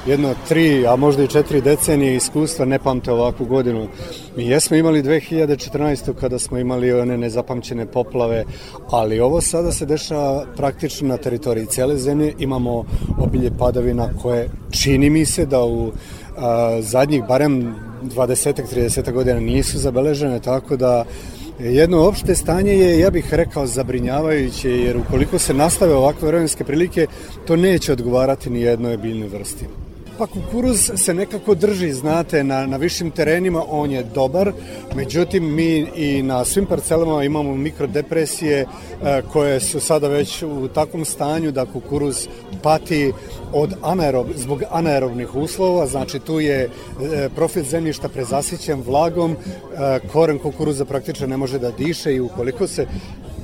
[0.07, 3.87] jedno tri, a možda i četiri decenije iskustva ne pamte ovakvu godinu.
[4.37, 6.13] Mi jesmo imali 2014.
[6.13, 8.43] kada smo imali one nezapamćene poplave,
[8.89, 12.33] ali ovo sada se dešava praktično na teritoriji cele zemlje.
[12.39, 12.85] Imamo
[13.19, 15.91] obilje padavina koje čini mi se da u
[16.37, 21.05] a, zadnjih barem 20-30 godina nisu zabeležene, tako da
[21.59, 27.07] Jedno opšte stanje je, ja bih rekao, zabrinjavajuće, jer ukoliko se nastave ovakve vremenske prilike,
[27.47, 29.65] to neće odgovarati ni jednoj biljnoj vrsti.
[30.17, 34.51] Pa kukuruz se nekako drži, znate, na, na višim terenima on je dobar,
[34.95, 41.05] međutim mi i na svim parcelama imamo mikrodepresije e, koje su sada već u takvom
[41.05, 42.27] stanju da kukuruz
[42.63, 43.13] pati
[43.53, 46.69] od anaerob, zbog anaerobnih uslova, znači tu je e,
[47.35, 52.87] profil zemljišta prezasićen vlagom, e, koren kukuruza praktično ne može da diše i ukoliko se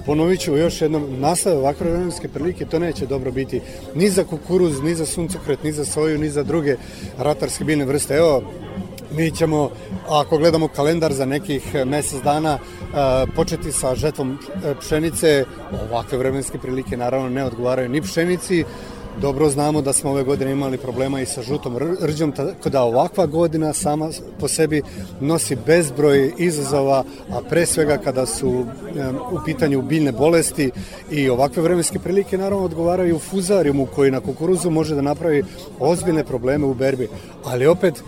[0.06, 3.62] ponovit ću još jednom, nastave ovakve vremenske prilike, to neće dobro biti
[3.96, 6.76] ni za kukuruz, ni za suncokret, ni za soju, ni za druge
[7.18, 8.16] ratarske biljne vrste.
[8.16, 8.44] Evo,
[9.18, 9.70] mi ćemo,
[10.10, 12.60] ako gledamo kalendar za nekih mesec dana,
[13.36, 15.46] početi sa žetvom e, pšenice.
[15.90, 18.64] Ovakve vremenske prilike naravno ne odgovaraju ni pšenici,
[19.20, 23.26] Dobro znamo da smo ove godine imali problema i sa žutom rđom, tako da ovakva
[23.26, 24.82] godina sama po sebi
[25.20, 28.66] nosi bezbroj izazova, a pre svega kada su
[29.32, 30.72] u pitanju biljne bolesti
[31.12, 35.44] i ovakve vremenske prilike naravno odgovaraju fuzarijumu koji na kukuruzu može da napravi
[35.80, 37.10] ozbiljne probleme u berbi.
[37.46, 38.04] Ali opet,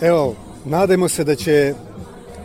[0.00, 0.34] evo,
[0.64, 1.74] nadajmo se da će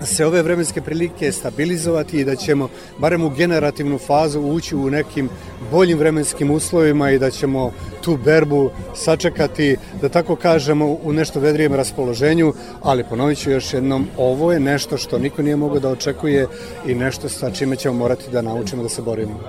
[0.02, 5.30] se ove vremenske prilike stabilizovati i da ćemo barem u generativnu fazu ući u nekim
[5.72, 11.74] boljim vremenskim uslovima i da ćemo tu berbu sačekati, da tako kažemo, u nešto vedrijem
[11.74, 16.48] raspoloženju, ali ponovit ću još jednom, ovo je nešto što niko nije mogao da očekuje
[16.88, 19.40] i nešto sa čime ćemo morati da naučimo da se borimo.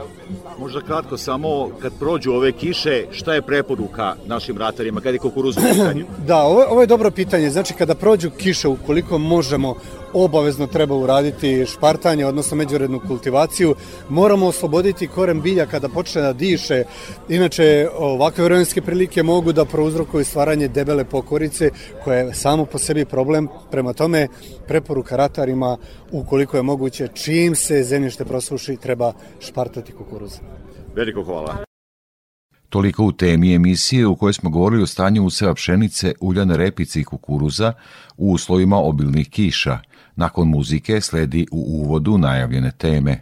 [0.59, 5.57] Možda kratko, samo kad prođu ove kiše, šta je preporuka našim ratarima kada je kukuruz
[5.57, 6.05] u pitanju?
[6.29, 7.51] da, ovo, ovo je dobro pitanje.
[7.51, 9.75] Znači, kada prođu kiše, ukoliko možemo,
[10.15, 13.75] obavezno treba uraditi špartanje, odnosno međurednu kultivaciju.
[14.09, 16.85] Moramo osloboditi koren bilja kada počne da diše.
[17.29, 21.71] Inače, ovakve vremenske prilike mogu da prouzrokuju stvaranje debele pokorice,
[22.05, 23.49] koja je samo po sebi problem.
[23.71, 24.29] Prema tome,
[24.69, 25.77] preporuka ratarima,
[26.13, 30.33] ukoliko je moguće, čim se zemljište prosuši, treba špartati kukuruz.
[30.97, 31.65] Veliko hvala.
[32.69, 37.05] Toliko u temi emisije u kojoj smo govorili o stanju useva pšenice, uljane repice i
[37.05, 37.73] kukuruza
[38.17, 39.79] u uslovima obilnih kiša.
[40.17, 43.21] Nakon muzike sledi u uvodu najavljene teme.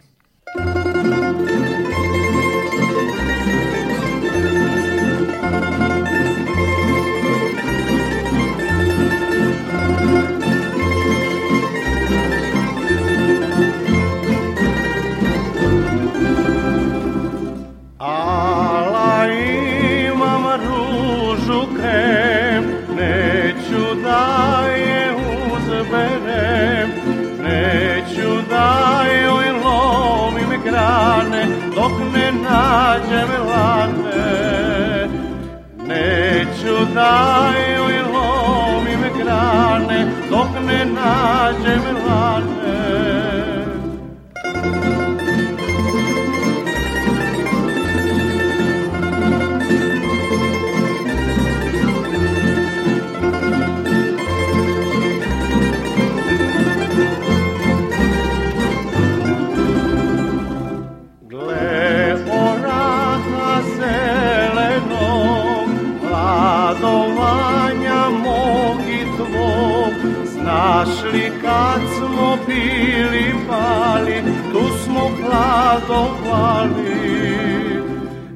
[75.63, 76.73] Hladovali.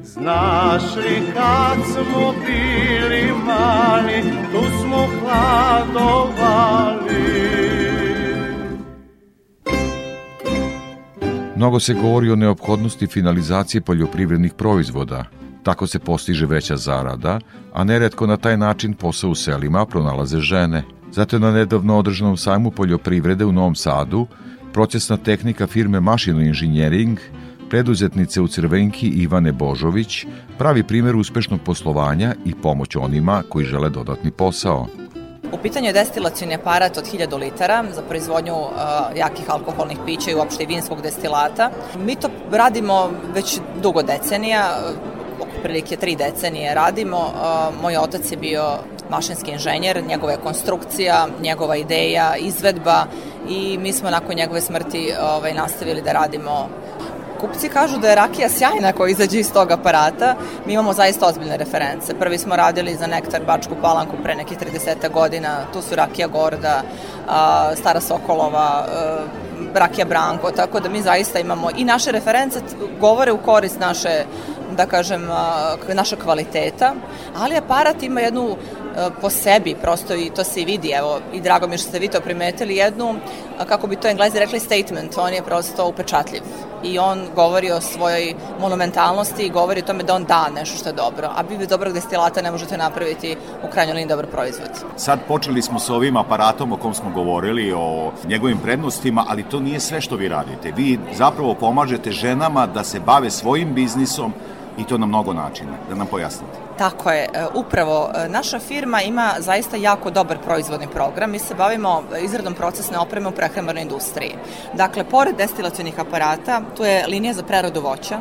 [0.03, 6.37] Znaš li kad smo bili mali, tu smo hladovali.
[11.55, 15.25] Mnogo se govori o neophodnosti finalizacije poljoprivrednih proizvoda.
[15.63, 17.39] Tako se postiže veća zarada,
[17.73, 22.37] a neretko na taj način posao u selima pronalaze žene– Zato je na nedavno održanom
[22.37, 24.27] sajmu poljoprivrede u Novom Sadu
[24.77, 27.19] procesna tehnika firme Mašino Engineering
[27.69, 30.25] preduzetnice u Crvenki Ivane Božović
[30.57, 34.87] pravi primer uspešnog poslovanja i pomoć onima koji žele dodatni posao.
[35.51, 38.69] U pitanju je destilacijni aparat od 1000 litara za proizvodnju uh,
[39.15, 41.71] jakih alkoholnih pića i uopšte vinskog destilata.
[42.05, 44.79] Mi to radimo već dugo decenija,
[45.39, 47.17] oko prilike tri decenije radimo.
[47.17, 48.63] Uh, moj otac je bio
[49.09, 53.05] mašinski inženjer, njegova je konstrukcija, njegova ideja, izvedba
[53.49, 56.69] i mi smo nakon njegove smrti ovaj, nastavili da radimo
[57.41, 60.35] Kupci kažu da je rakija sjajna koja izađe iz tog aparata.
[60.65, 62.13] Mi imamo zaista ozbiljne reference.
[62.19, 65.57] Prvi smo radili za Nektar Bačku Palanku pre nekih 30 godina.
[65.73, 66.81] Tu su rakija Gorda,
[67.75, 68.85] Stara Sokolova,
[69.73, 72.59] Rakija Branko, tako da mi zaista imamo i naše reference
[72.99, 74.23] govore u korist naše
[74.75, 75.27] da kažem,
[75.93, 76.93] naša kvaliteta,
[77.37, 78.57] ali aparat ima jednu
[79.21, 81.99] po sebi, prosto i to se i vidi, evo, i drago mi je što ste
[81.99, 83.15] vi to primetili, jednu,
[83.67, 86.41] kako bi to englezi rekli, statement, on je prosto upečatljiv
[86.83, 90.89] i on govori o svojoj monumentalnosti i govori o tome da on da nešto što
[90.89, 94.69] je dobro, a bi dobrog destilata ne možete napraviti u krajnjoj liniji dobar proizvod.
[94.95, 99.59] Sad počeli smo sa ovim aparatom o kom smo govorili, o njegovim prednostima, ali to
[99.59, 100.71] nije sve što vi radite.
[100.71, 104.33] Vi zapravo pomažete ženama da se bave svojim biznisom
[104.77, 105.71] i to na mnogo načina.
[105.89, 106.67] Da nam pojasnite.
[106.77, 111.31] Tako je, e, upravo e, naša firma ima zaista jako dobar proizvodni program.
[111.31, 114.35] Mi se bavimo izradom procesne opreme u prehrambenoj industriji.
[114.73, 118.19] Dakle, pored destilacionih aparata, tu je linija za preradu voća,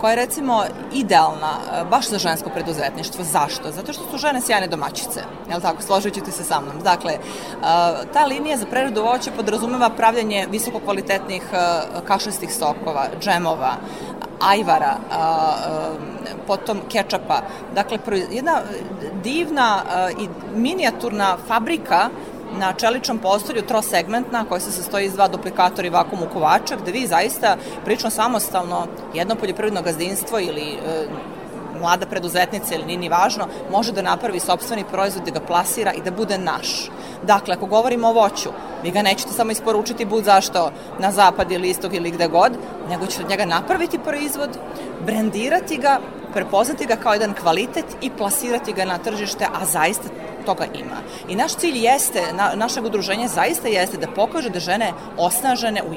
[0.00, 3.24] koja je recimo idealna e, baš za žensko preduzetništvo.
[3.24, 3.70] Zašto?
[3.70, 5.20] Zato što su žene sjajne domaćice,
[5.50, 6.80] jel tako, složit ćete se sa mnom.
[6.84, 7.18] Dakle,
[8.12, 11.42] ta linija za preradu voća podrazumeva pravljanje visoko kvalitetnih
[12.06, 13.72] kašastih sokova, džemova,
[14.40, 14.96] ajvara,
[16.46, 17.42] potom kečapa.
[17.74, 17.98] Dakle,
[18.30, 18.60] jedna
[19.22, 19.82] divna
[20.20, 22.08] i minijaturna fabrika
[22.58, 27.06] na čeličnom postolju trosegmentna koja se sastoji iz dva duplikatora i vakum ukovača gde vi
[27.06, 31.06] zaista prično samostalno jedno poljoprivredno gazdinstvo ili e,
[31.76, 36.02] mlada preduzetnica ili nije ni važno, može da napravi sobstveni proizvod, da ga plasira i
[36.02, 36.90] da bude naš.
[37.22, 38.50] Dakle, ako govorimo o voću,
[38.82, 42.52] vi ga nećete samo isporučiti bud zašto na zapad ili istog ili gde god,
[42.88, 44.50] nego ćete od njega napraviti proizvod,
[45.06, 46.00] brendirati ga,
[46.32, 50.08] prepoznati ga kao jedan kvalitet i plasirati ga na tržište, a zaista
[50.46, 50.96] toga ima.
[51.28, 55.94] I naš cilj jeste, na, našeg udruženja zaista jeste da pokaže da žene osnažene u,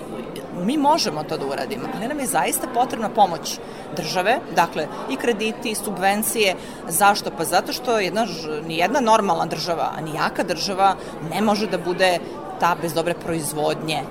[0.66, 3.60] mi možemo to da uradimo, ali nam je zaista potrebna pomoć
[3.96, 6.56] države, dakle i krediti i subvencije.
[6.88, 7.32] Zašto?
[7.38, 8.26] Pa zato što jedna,
[8.68, 10.96] ni jedna normalna država, a ni jaka država
[11.34, 12.20] ne može da bude
[12.60, 14.04] ta bez dobre proizvodnje.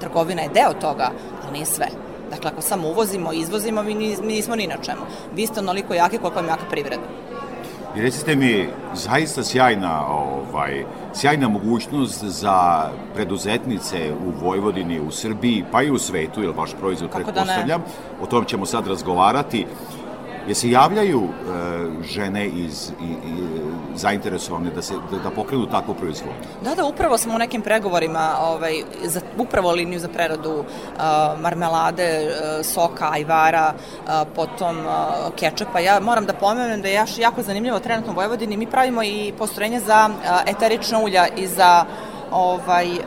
[0.00, 1.10] Trgovina je deo toga,
[1.42, 1.86] ali nije sve.
[2.30, 5.02] Dakle, ako samo uvozimo, izvozimo, mi nismo ni na čemu.
[5.34, 7.02] Vi ste onoliko jaki koliko vam jaka privreda.
[7.96, 10.84] I recite mi, zaista sjajna, ovaj,
[11.14, 17.10] sjajna mogućnost za preduzetnice u Vojvodini, u Srbiji, pa i u svetu, jer vaš proizvod
[17.10, 19.66] Kako pretpostavljam, da o tom ćemo sad razgovarati.
[20.48, 21.32] Je se javljaju e,
[22.02, 23.46] žene iz, i, i,
[23.94, 26.34] zainteresovane da, se, da, da pokrenu takvu proizvodnju?
[26.64, 30.64] Da, da, upravo smo u nekim pregovorima ovaj, za, upravo liniju za preradu uh,
[31.40, 34.92] marmelade, uh, soka, ajvara, uh, potom uh,
[35.36, 35.80] kečapa.
[35.80, 38.56] Ja moram da pomenem da je jaš, jako zanimljivo trenutno u Vojvodini.
[38.56, 41.84] Mi pravimo i postrojenje za uh, eterična ulja i za
[42.30, 43.00] ovaj, e,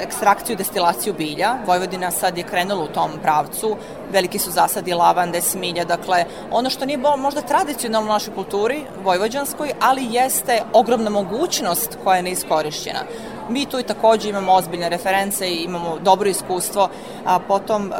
[0.00, 1.54] ekstrakciju, destilaciju bilja.
[1.66, 3.76] Vojvodina sad je krenula u tom pravcu.
[4.12, 9.72] Veliki su zasadi lavande, smilja, dakle, ono što nije možda tradicionalno u našoj kulturi, vojvođanskoj,
[9.80, 13.00] ali jeste ogromna mogućnost koja je neiskorišćena.
[13.48, 16.88] Mi tu i takođe imamo ozbiljne reference i imamo dobro iskustvo,
[17.26, 17.92] a potom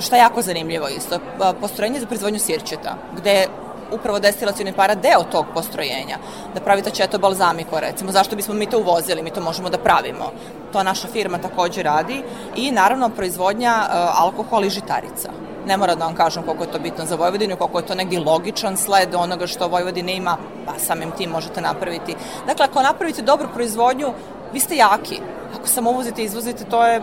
[0.00, 1.18] šta je jako zanimljivo isto,
[1.60, 3.46] postrojenje za proizvodnju sirćeta, gde
[3.92, 6.18] upravo destilacijoni para deo tog postrojenja,
[6.54, 10.32] da pravite četo balzamiko, recimo, zašto bismo mi to uvozili, mi to možemo da pravimo.
[10.72, 12.22] To naša firma takođe radi
[12.56, 15.30] i naravno proizvodnja uh, alkohola i žitarica.
[15.66, 18.20] Ne mora da vam kažem koliko je to bitno za Vojvodinu, koliko je to negdje
[18.20, 20.36] logičan sled onoga što Vojvodina ima,
[20.66, 22.16] pa samim tim možete napraviti.
[22.46, 24.12] Dakle, ako napravite dobru proizvodnju,
[24.52, 25.20] vi ste jaki.
[25.58, 27.00] Ako samo uvozite i izvozite, to je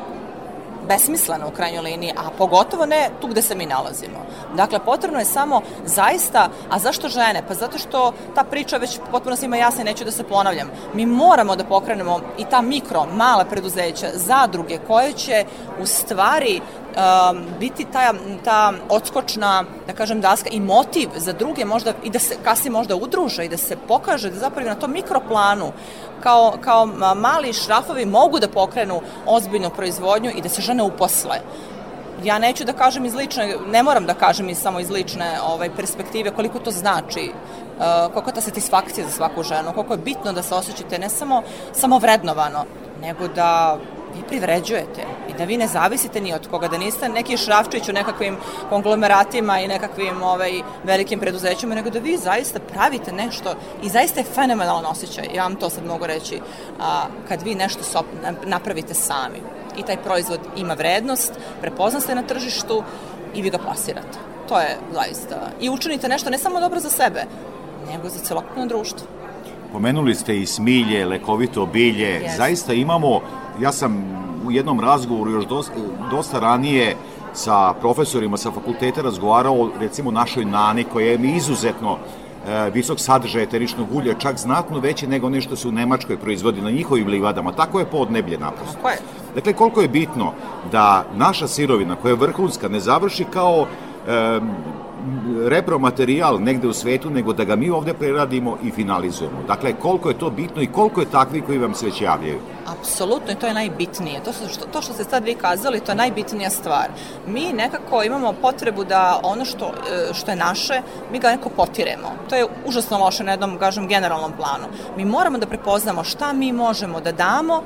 [0.88, 4.26] besmisleno u krajnjoj liniji, a pogotovo ne tu gde se mi nalazimo.
[4.56, 7.44] Dakle, potrebno je samo zaista, a zašto žene?
[7.48, 10.72] Pa zato što ta priča već potpuno svima jasna i neću da se ponavljam.
[10.94, 15.46] Mi moramo da pokrenemo i ta mikro, mala preduzeća, zadruge koje će
[15.82, 16.62] u stvari
[16.98, 22.20] um, biti ta, ta odskočna, da kažem, daska i motiv za druge možda i da
[22.20, 25.72] se kasnije možda udruže i da se pokaže da zapravo na tom mikroplanu
[26.24, 26.86] kao, kao
[27.16, 31.40] mali šrafovi mogu da pokrenu ozbiljnu proizvodnju i da se žene uposle.
[32.24, 35.70] Ja neću da kažem iz lične, ne moram da kažem iz samo iz lične ovaj,
[35.76, 40.34] perspektive koliko to znači, uh, koliko je ta satisfakcija za svaku ženu, koliko je bitno
[40.34, 41.44] da se osjećate ne samo,
[41.74, 42.66] samo vrednovano,
[43.02, 43.78] nego da
[44.18, 47.94] vi privređujete i da vi ne zavisite ni od koga, da niste neki šrafčić u
[47.94, 48.38] nekakvim
[48.70, 54.26] konglomeratima i nekakvim ovaj, velikim preduzećima, nego da vi zaista pravite nešto i zaista je
[54.36, 56.42] fenomenalan osjećaj, ja vam to sad mogu reći,
[56.80, 58.06] a, kad vi nešto sop,
[58.46, 59.42] napravite sami
[59.78, 62.84] i taj proizvod ima vrednost, prepozna ste na tržištu
[63.36, 64.18] i vi ga plasirate.
[64.48, 65.50] To je zaista.
[65.62, 67.24] I učinite nešto ne samo dobro za sebe,
[67.92, 69.08] nego za celokupno društvo.
[69.78, 72.22] Pomenuli ste i smilje, lekovito bilje.
[72.22, 72.38] Yes.
[72.38, 73.20] Zaista imamo,
[73.62, 73.98] ja sam
[74.46, 75.74] u jednom razgovoru još dosta,
[76.12, 76.96] dosta ranije
[77.34, 81.98] sa profesorima sa fakulteta razgovarao recimo našoj nani koja je izuzetno
[82.48, 86.72] e, visok sadržaj eteričnog ulja, čak znatno veće nego nešto se u Nemačkoj proizvodi na
[86.72, 87.52] njihovim livadama.
[87.52, 88.76] Tako je podneblje naprosto.
[88.76, 88.98] Tako je.
[89.36, 90.34] Dakle, koliko je bitno
[90.72, 93.68] da naša sirovina koja je vrhunska ne završi kao
[94.08, 94.40] e,
[95.46, 99.44] repromaterijal negde u svetu, nego da ga mi ovde preradimo i finalizujemo.
[99.48, 102.40] Dakle, koliko je to bitno i koliko je takvi koji vam se već javljaju?
[102.68, 104.24] Apsolutno i to je najbitnije.
[104.24, 106.88] To što, to što ste sad vi kazali, to je najbitnija stvar.
[107.28, 110.82] Mi nekako imamo potrebu da ono što, e, što je naše,
[111.12, 112.12] mi ga neko potiremo.
[112.30, 114.68] To je užasno loše na jednom, kažem, generalnom planu.
[114.98, 117.64] Mi moramo da prepoznamo šta mi možemo da damo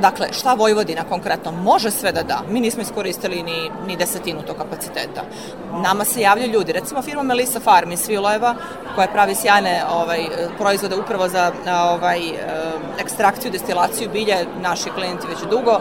[0.00, 2.42] Dakle, šta Vojvodina konkretno može sve da da?
[2.48, 5.22] Mi nismo iskoristili ni, ni desetinu tog kapaciteta.
[5.82, 8.54] Nama se javljaju ljudi, recimo firma Melissa Farm iz Svilojeva,
[8.94, 10.26] koja pravi sjajne ovaj,
[10.58, 12.20] proizvode upravo za ovaj,
[12.98, 15.80] ekstrakciju, destilaciju bilja, naši klijenti već dugo,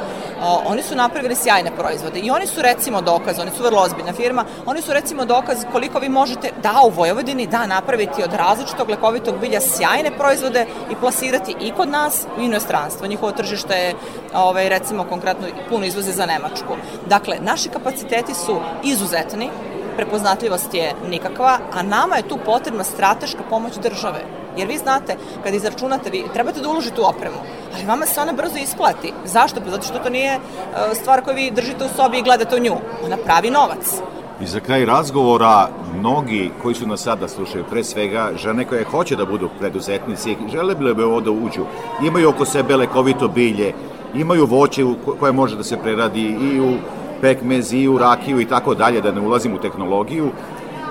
[0.66, 4.46] oni su napravili sjajne proizvode i oni su recimo dokaz, oni su vrlo ozbiljna firma,
[4.66, 9.40] oni su recimo dokaz koliko vi možete da u Vojvodini da napraviti od različitog lekovitog
[9.40, 13.08] bilja sjajne proizvode i plasirati i kod nas i u inostranstvo.
[13.08, 13.96] Njihovo tržište je
[14.34, 16.76] ovaj, recimo konkretno puno izvoze za Nemačku.
[17.10, 19.50] Dakle, naši kapaciteti su izuzetni,
[19.96, 24.22] prepoznatljivost je nikakva, a nama je tu potrebna strateška pomoć države.
[24.58, 27.38] Jer vi znate, kad izračunate, vi trebate da uložite u opremu,
[27.76, 29.14] ali vama se ona brzo isplati.
[29.26, 29.62] Zašto?
[29.62, 30.40] Pa zato što to nije e,
[30.96, 32.76] stvar koju vi držite u sobi i gledate u nju.
[33.06, 34.02] Ona pravi novac.
[34.44, 35.70] I za kraj razgovora,
[36.00, 40.76] mnogi koji su nas sada slušaju, pre svega žene koje hoće da budu preduzetnici, žele
[40.76, 41.62] bi da ovde uđu,
[42.04, 43.74] imaju oko sebe lekovito bilje,
[44.16, 44.86] imaju voće
[45.20, 46.74] koje može da se preradi i u
[47.22, 50.32] pekmez i u rakiju i tako dalje, da ne ulazim u tehnologiju.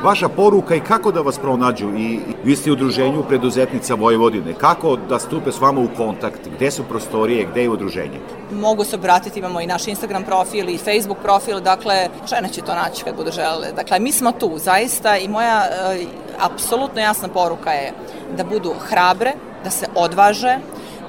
[0.03, 4.96] Vaša poruka i kako da vas pronađu i vi ste u udruženju preduzetnica Vojvodine, kako
[4.96, 8.20] da stupe s vama u kontakt, gde su prostorije, gde je udruženje?
[8.53, 12.74] Mogu se obratiti, imamo i naš Instagram profil i Facebook profil, dakle, žene će to
[12.74, 13.72] naći kad budu želele.
[13.72, 16.05] Dakle, mi smo tu, zaista, i moja e,
[16.40, 17.92] apsolutno jasna poruka je
[18.36, 19.32] da budu hrabre,
[19.64, 20.59] da se odvaže,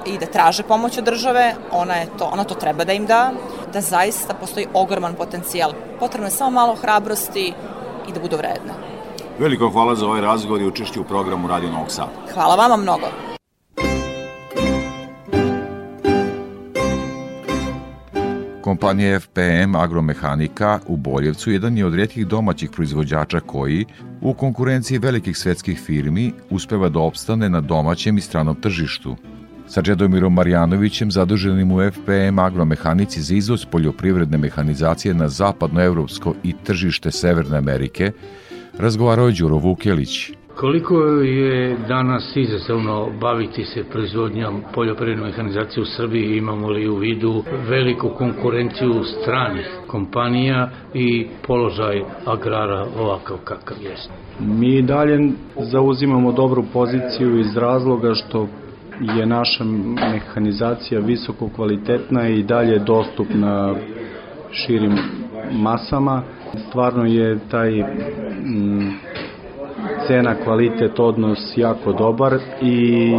[0.06, 3.32] i da traže pomoć od države, ona, je to, ona to treba da im da,
[3.72, 5.72] da zaista postoji ogroman potencijal.
[5.98, 7.52] Potrebno je samo malo hrabrosti
[8.08, 8.72] i da budu vredne.
[9.38, 12.12] Veliko hvala za ovaj razgovor i učešće u programu Radio Novog Sada.
[12.34, 13.06] Hvala vama mnogo.
[18.62, 23.86] Kompanija FPM Agromehanika u Boljevcu jedan je od rijetkih domaćih proizvođača koji,
[24.20, 29.16] u konkurenciji velikih svetskih firmi, uspeva da opstane na domaćem i stranom tržištu–
[29.66, 37.10] sa Čedomirom Marjanovićem, zaduženim u FPM agromehanici za izvoz poljoprivredne mehanizacije na zapadnoevropsko i tržište
[37.10, 38.12] Severne Amerike,
[38.78, 40.32] razgovarao je Đuro Vukelić.
[40.56, 47.44] Koliko je danas izazovno baviti se proizvodnjom poljoprivredne mehanizacije u Srbiji, imamo li u vidu
[47.68, 54.10] veliku konkurenciju stranih kompanija i položaj agrara ovakav kakav jest?
[54.40, 58.48] Mi dalje zauzimamo dobru poziciju iz razloga što
[59.02, 59.64] je naša
[60.12, 63.74] mehanizacija visoko kvalitetna i dalje dostupna
[64.50, 64.98] širim
[65.52, 66.22] masama.
[66.68, 68.92] Stvarno je taj m,
[70.06, 72.76] cena, kvalitet, odnos jako dobar i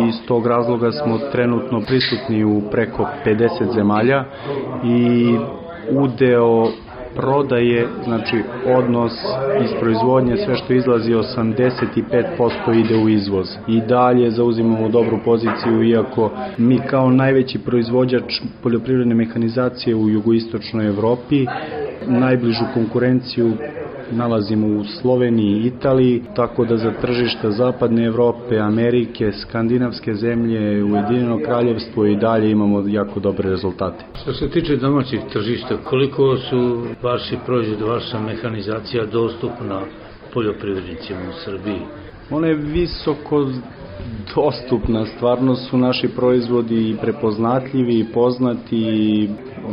[0.09, 4.25] iz tog razloga smo trenutno prisutni u preko 50 zemalja
[4.83, 5.35] i
[5.91, 6.67] udeo
[7.15, 9.11] prodaje, znači odnos
[9.63, 13.47] iz proizvodnje, sve što izlazi 85% ide u izvoz.
[13.67, 21.45] I dalje zauzimamo dobru poziciju, iako mi kao najveći proizvođač poljoprivredne mehanizacije u jugoistočnoj Evropi,
[22.07, 23.51] najbližu konkurenciju
[24.11, 31.39] nalazimo u Sloveniji i Italiji, tako da za tržišta Zapadne Evrope, Amerike, skandinavske zemlje, Ujedinjeno
[31.45, 34.05] kraljevstvo i dalje imamo jako dobre rezultate.
[34.21, 39.81] Što se tiče domaćih tržišta, koliko su vaši proizvodi, vaša mehanizacija dostupna
[40.33, 41.79] poljoprivrednicima u Srbiji?
[42.29, 43.47] Ona je visoko
[44.35, 49.29] dostupna, stvarno su naši proizvodi prepoznatljivi i poznati i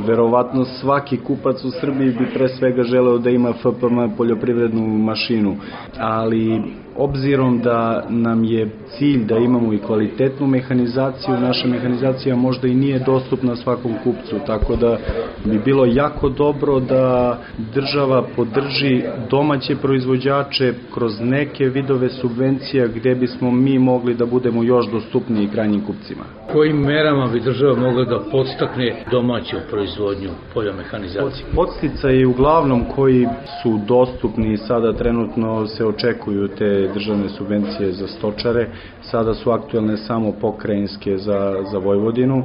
[0.07, 5.57] verovatno svaki kupac u Srbiji bi pre svega želeo da ima FPM poljoprivrednu mašinu,
[5.99, 6.62] ali
[7.01, 12.98] obzirom da nam je cilj da imamo i kvalitetnu mehanizaciju, naša mehanizacija možda i nije
[12.98, 14.98] dostupna svakom kupcu, tako da
[15.44, 17.38] bi bilo jako dobro da
[17.74, 24.90] država podrži domaće proizvođače kroz neke vidove subvencija gde bismo mi mogli da budemo još
[24.90, 26.24] dostupniji krajnjim kupcima.
[26.53, 31.46] Kojim merama bi država mogla da podstakne domaću proizvodnju poljomehanizacije?
[31.55, 33.26] Podsticaji uglavnom koji
[33.62, 38.68] su dostupni sada trenutno se očekuju te državne subvencije za stočare,
[39.03, 42.45] sada su aktuelne samo pokrajinske za, za Vojvodinu,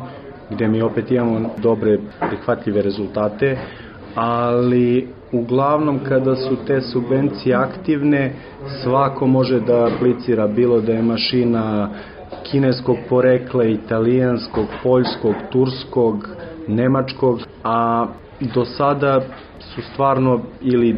[0.49, 3.57] gde mi opet imamo dobre prihvatljive rezultate,
[4.15, 8.33] ali uglavnom kada su te subvencije aktivne,
[8.83, 11.89] svako može da aplicira bilo da je mašina
[12.51, 16.29] kineskog porekla, italijanskog, poljskog, turskog,
[16.67, 18.07] nemačkog, a
[18.53, 19.21] do sada
[19.59, 20.97] su stvarno ili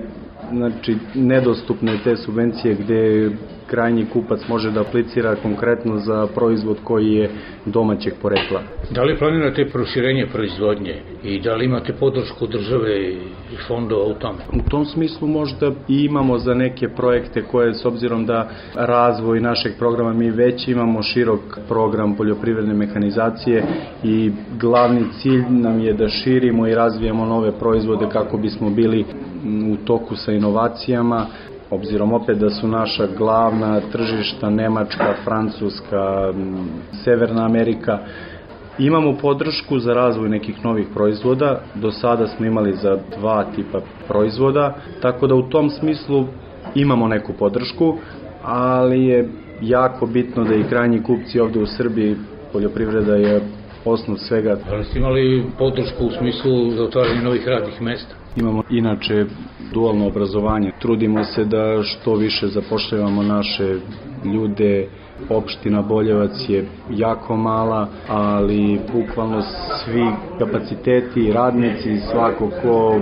[0.51, 3.31] znači nedostupne te subvencije gde
[3.67, 7.29] krajnji kupac može da aplicira konkretno za proizvod koji je
[7.65, 8.61] domaćeg porekla.
[8.89, 13.17] Da li planirate proširenje proizvodnje i da li imate podršku države i
[13.67, 14.39] fondova u tome?
[14.53, 19.73] U tom smislu možda i imamo za neke projekte koje s obzirom da razvoj našeg
[19.79, 23.63] programa mi već imamo širok program poljoprivredne mehanizacije
[24.03, 29.05] i glavni cilj nam je da širimo i razvijamo nove proizvode kako bismo bili
[29.71, 31.25] u toku sa inovacijama,
[31.69, 36.33] obzirom opet da su naša glavna tržišta Nemačka, Francuska,
[37.03, 37.99] Severna Amerika,
[38.79, 44.75] Imamo podršku za razvoj nekih novih proizvoda, do sada smo imali za dva tipa proizvoda,
[45.01, 46.25] tako da u tom smislu
[46.75, 47.97] imamo neku podršku,
[48.43, 49.29] ali je
[49.61, 52.15] jako bitno da i krajnji kupci ovde u Srbiji,
[52.53, 53.41] poljoprivreda je
[53.85, 54.55] osnov svega.
[54.55, 58.26] Da ste imali podršku u smislu za otvaranje novih radnih mesta?
[58.39, 59.25] Imamo inače
[59.73, 60.71] dualno obrazovanje.
[60.79, 63.75] Trudimo se da što više zapošljavamo naše
[64.33, 64.87] ljude,
[65.29, 70.05] opština Boljevac je jako mala, ali bukvalno svi
[70.39, 72.99] kapaciteti, radnici, svako ko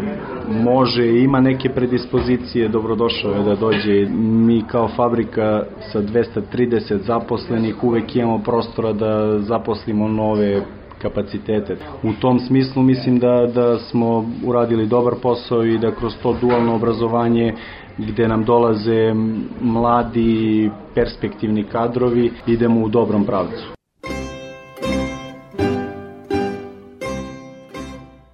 [0.49, 4.05] može i ima neke predispozicije, dobrodošao je da dođe.
[4.15, 10.61] Mi kao fabrika sa 230 zaposlenih uvek imamo prostora da zaposlimo nove
[11.09, 11.77] kapacitete.
[12.03, 16.75] U tom smislu mislim da, da smo uradili dobar posao i da kroz to dualno
[16.75, 17.53] obrazovanje
[17.97, 19.13] gde nam dolaze
[19.61, 23.75] mladi perspektivni kadrovi idemo u dobrom pravcu.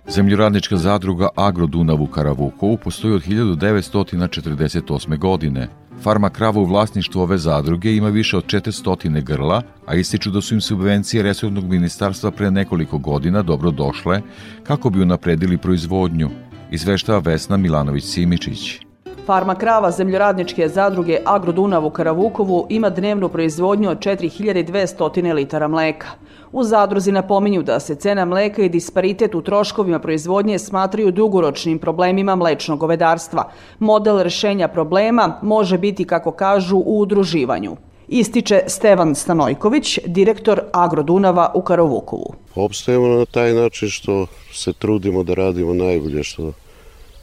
[0.07, 5.17] Zemljoradnička zadruga Agro Dunav u Karavukovu postoji od 1948.
[5.17, 5.80] godine.
[6.03, 10.53] Farma krava u vlasništvu ove zadruge ima više od 400 grla, a ističu da su
[10.53, 14.21] im subvencije Resornog ministarstva pre nekoliko godina dobro došle
[14.63, 16.29] kako bi unapredili proizvodnju,
[16.71, 18.81] izveštava Vesna Milanović-Simičić.
[19.25, 26.07] Farma krava zemljoradničke zadruge Agrodunav u Karavukovu ima dnevnu proizvodnju od 4200 litara mleka.
[26.53, 32.35] U zadruzi napominju da se cena mleka i disparitet u troškovima proizvodnje smatraju dugoročnim problemima
[32.35, 33.51] mlečnog govedarstva.
[33.79, 37.75] Model rešenja problema može biti, kako kažu, u udruživanju.
[38.07, 42.33] Ističe Stevan Stanojković, direktor Agrodunava u Karavukovu.
[42.55, 46.51] Opstajemo na taj način što se trudimo da radimo najbolje što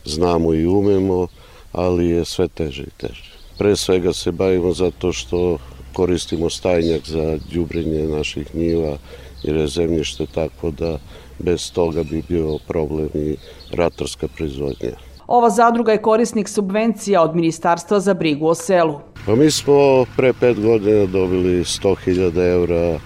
[0.04, 1.26] znamo i umemo,
[1.72, 3.36] ali je sve teže i teže.
[3.58, 5.58] Pre svega se bavimo zato što
[5.92, 8.96] koristimo stajnjak za đubrenje naših njiva
[9.42, 10.98] jer je zemljište tako da
[11.38, 13.36] bez toga bi bio problem i
[13.70, 14.90] ratarska proizvodnja.
[15.26, 19.00] Ova zadruga je korisnik subvencija od Ministarstva za brigu o selu.
[19.26, 23.00] Pa mi smo pre pet godina dobili 100.000 eura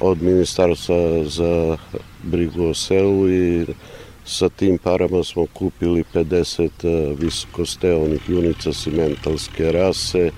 [0.00, 1.76] od Ministarstva za
[2.22, 3.66] brigu o selu i
[4.28, 10.30] Sa tim parama smo kupili 50 e, visokosteonih junica simentalske rase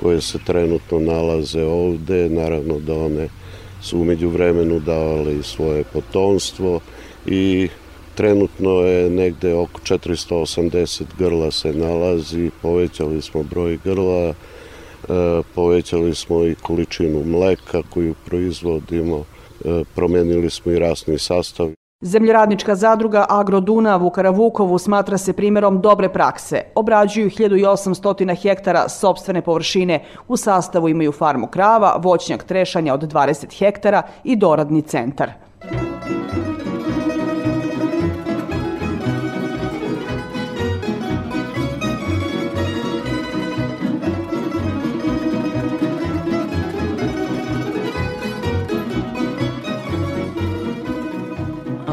[0.00, 2.28] koje se trenutno nalaze ovde.
[2.28, 3.28] Naravno da one
[3.82, 6.80] su umeđu vremenu davale svoje potomstvo
[7.26, 7.68] i
[8.14, 14.34] trenutno je negde oko 480 grla se nalazi, povećali smo broj grla, e,
[15.54, 19.24] povećali smo i količinu mleka koju proizvodimo,
[19.64, 21.79] e, promenili smo i rasni sastav.
[22.02, 26.62] Zemljoradnička zadruga Agro Dunav u Karavukovu smatra se primerom dobre prakse.
[26.74, 30.04] Obrađuju 1800 hektara sobstvene površine.
[30.28, 35.32] U sastavu imaju farmu krava, voćnjak trešanja od 20 hektara i doradni centar.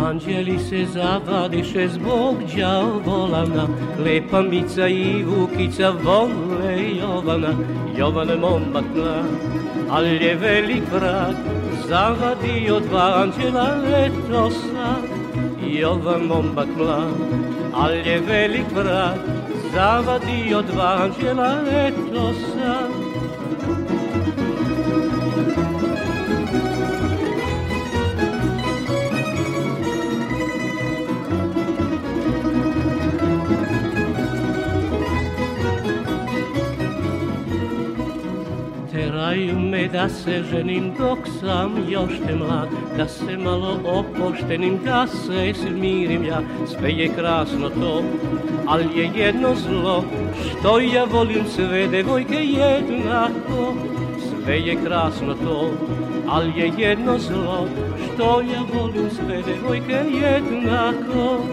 [0.08, 3.68] Anđeli se zavadiše zbog djavolana,
[4.06, 7.54] lepa Mica i Vukica vole Jovana,
[7.98, 9.26] Jovan momak mlad,
[9.90, 11.36] ali je velik vrag,
[11.88, 14.96] zavadio dva anđela letosa.
[15.68, 16.68] Jovan momak
[17.74, 19.18] ali je velik vrag,
[19.74, 22.88] zavadio dva anđela letosa.
[39.18, 45.08] Teraju me da se ženim dok sam još te mlad Da se malo opoštenim, da
[45.08, 46.42] se smirim ja.
[46.68, 48.04] Sve je krasno to,
[48.68, 50.04] al je jedno zlo
[50.42, 53.74] Što ja volim sve devojke jednako.
[54.28, 55.72] Sve je krasno to,
[56.28, 57.68] al je jedno zlo
[58.06, 61.44] Što ja volim sve devojke jednako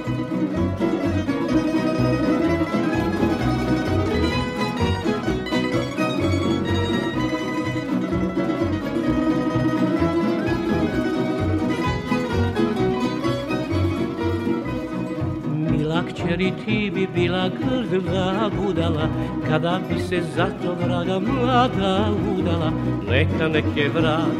[16.45, 19.09] jer i ti bi bila grda budala
[19.49, 22.72] Kada bi se zato vraga mlada udala.
[23.11, 24.32] Neka nek je vrag,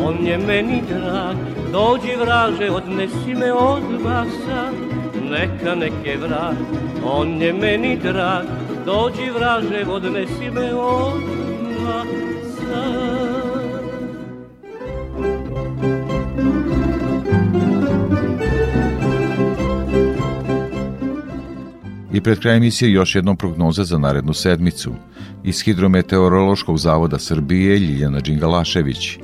[0.00, 1.36] on je meni drag
[1.72, 4.74] Dođi vraže, odnesi me odmah sad
[5.30, 6.56] Neka nek je vrag,
[7.04, 8.44] on je meni drag
[8.86, 12.33] Dođi vraže, odnesi me odmah
[22.24, 24.90] pred krajem emisije još jednom prognoza za narednu sedmicu.
[25.44, 29.18] Iz Hidrometeorološkog zavoda Srbije Ljiljana Đingalašević.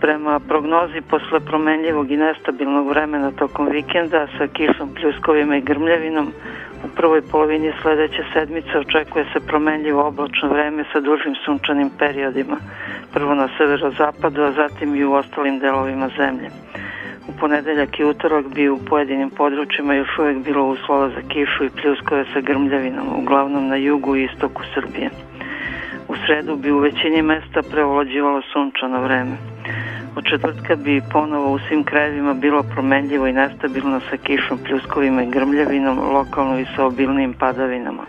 [0.00, 6.32] Prema prognozi posle promenljivog i nestabilnog vremena tokom vikenda sa kišom, pljuskovima i grmljavinom,
[6.84, 12.56] u prvoj polovini sledeće sedmice očekuje se promenljivo oblačno vreme sa dužim sunčanim periodima,
[13.12, 16.50] prvo na severozapadu, a zatim i u ostalim delovima zemlje.
[17.28, 21.70] U ponedeljak i utorak bi u pojedinim područjima još uvek bilo uslova za kišu i
[21.70, 25.10] pljuskove sa grmljavinom, uglavnom na jugu i istoku Srbije.
[26.08, 29.36] U sredu bi u većini mesta preovlađivalo sunčano vreme.
[30.16, 35.30] Od četvrtka bi ponovo u svim krajevima bilo promenljivo i nestabilno sa kišom, pljuskovima i
[35.30, 38.02] grmljavinom, lokalno i sa obilnim padavinama.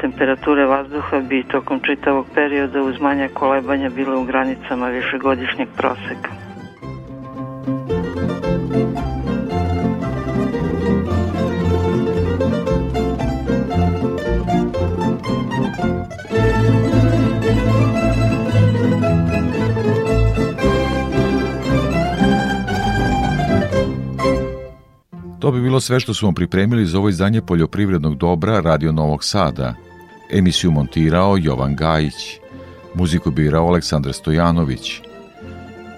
[0.00, 6.43] Temperature vazduha bi tokom čitavog perioda uz manja kolebanja bile u granicama višegodišnjeg proseka.
[25.44, 29.74] To bi bilo sve što smo pripremili za ovo izdanje poljoprivrednog dobra Radio Novog Sada.
[30.30, 32.38] Emisiju montirao Jovan Gajić.
[32.94, 35.00] Muziku birao Aleksandar Stojanović.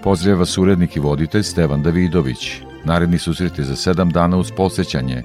[0.03, 2.61] Pozdravlja vas urednik i voditelj Stevan Davidović.
[2.85, 5.23] Naredni susret je za sedam dana uz posjećanje,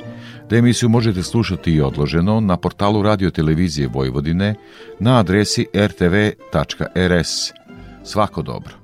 [0.49, 4.55] da emisiju možete slušati i odloženo na portalu Radio Televizije Vojvodine
[4.99, 7.51] na adresi rtv.rs.
[8.03, 8.80] Svako dobro.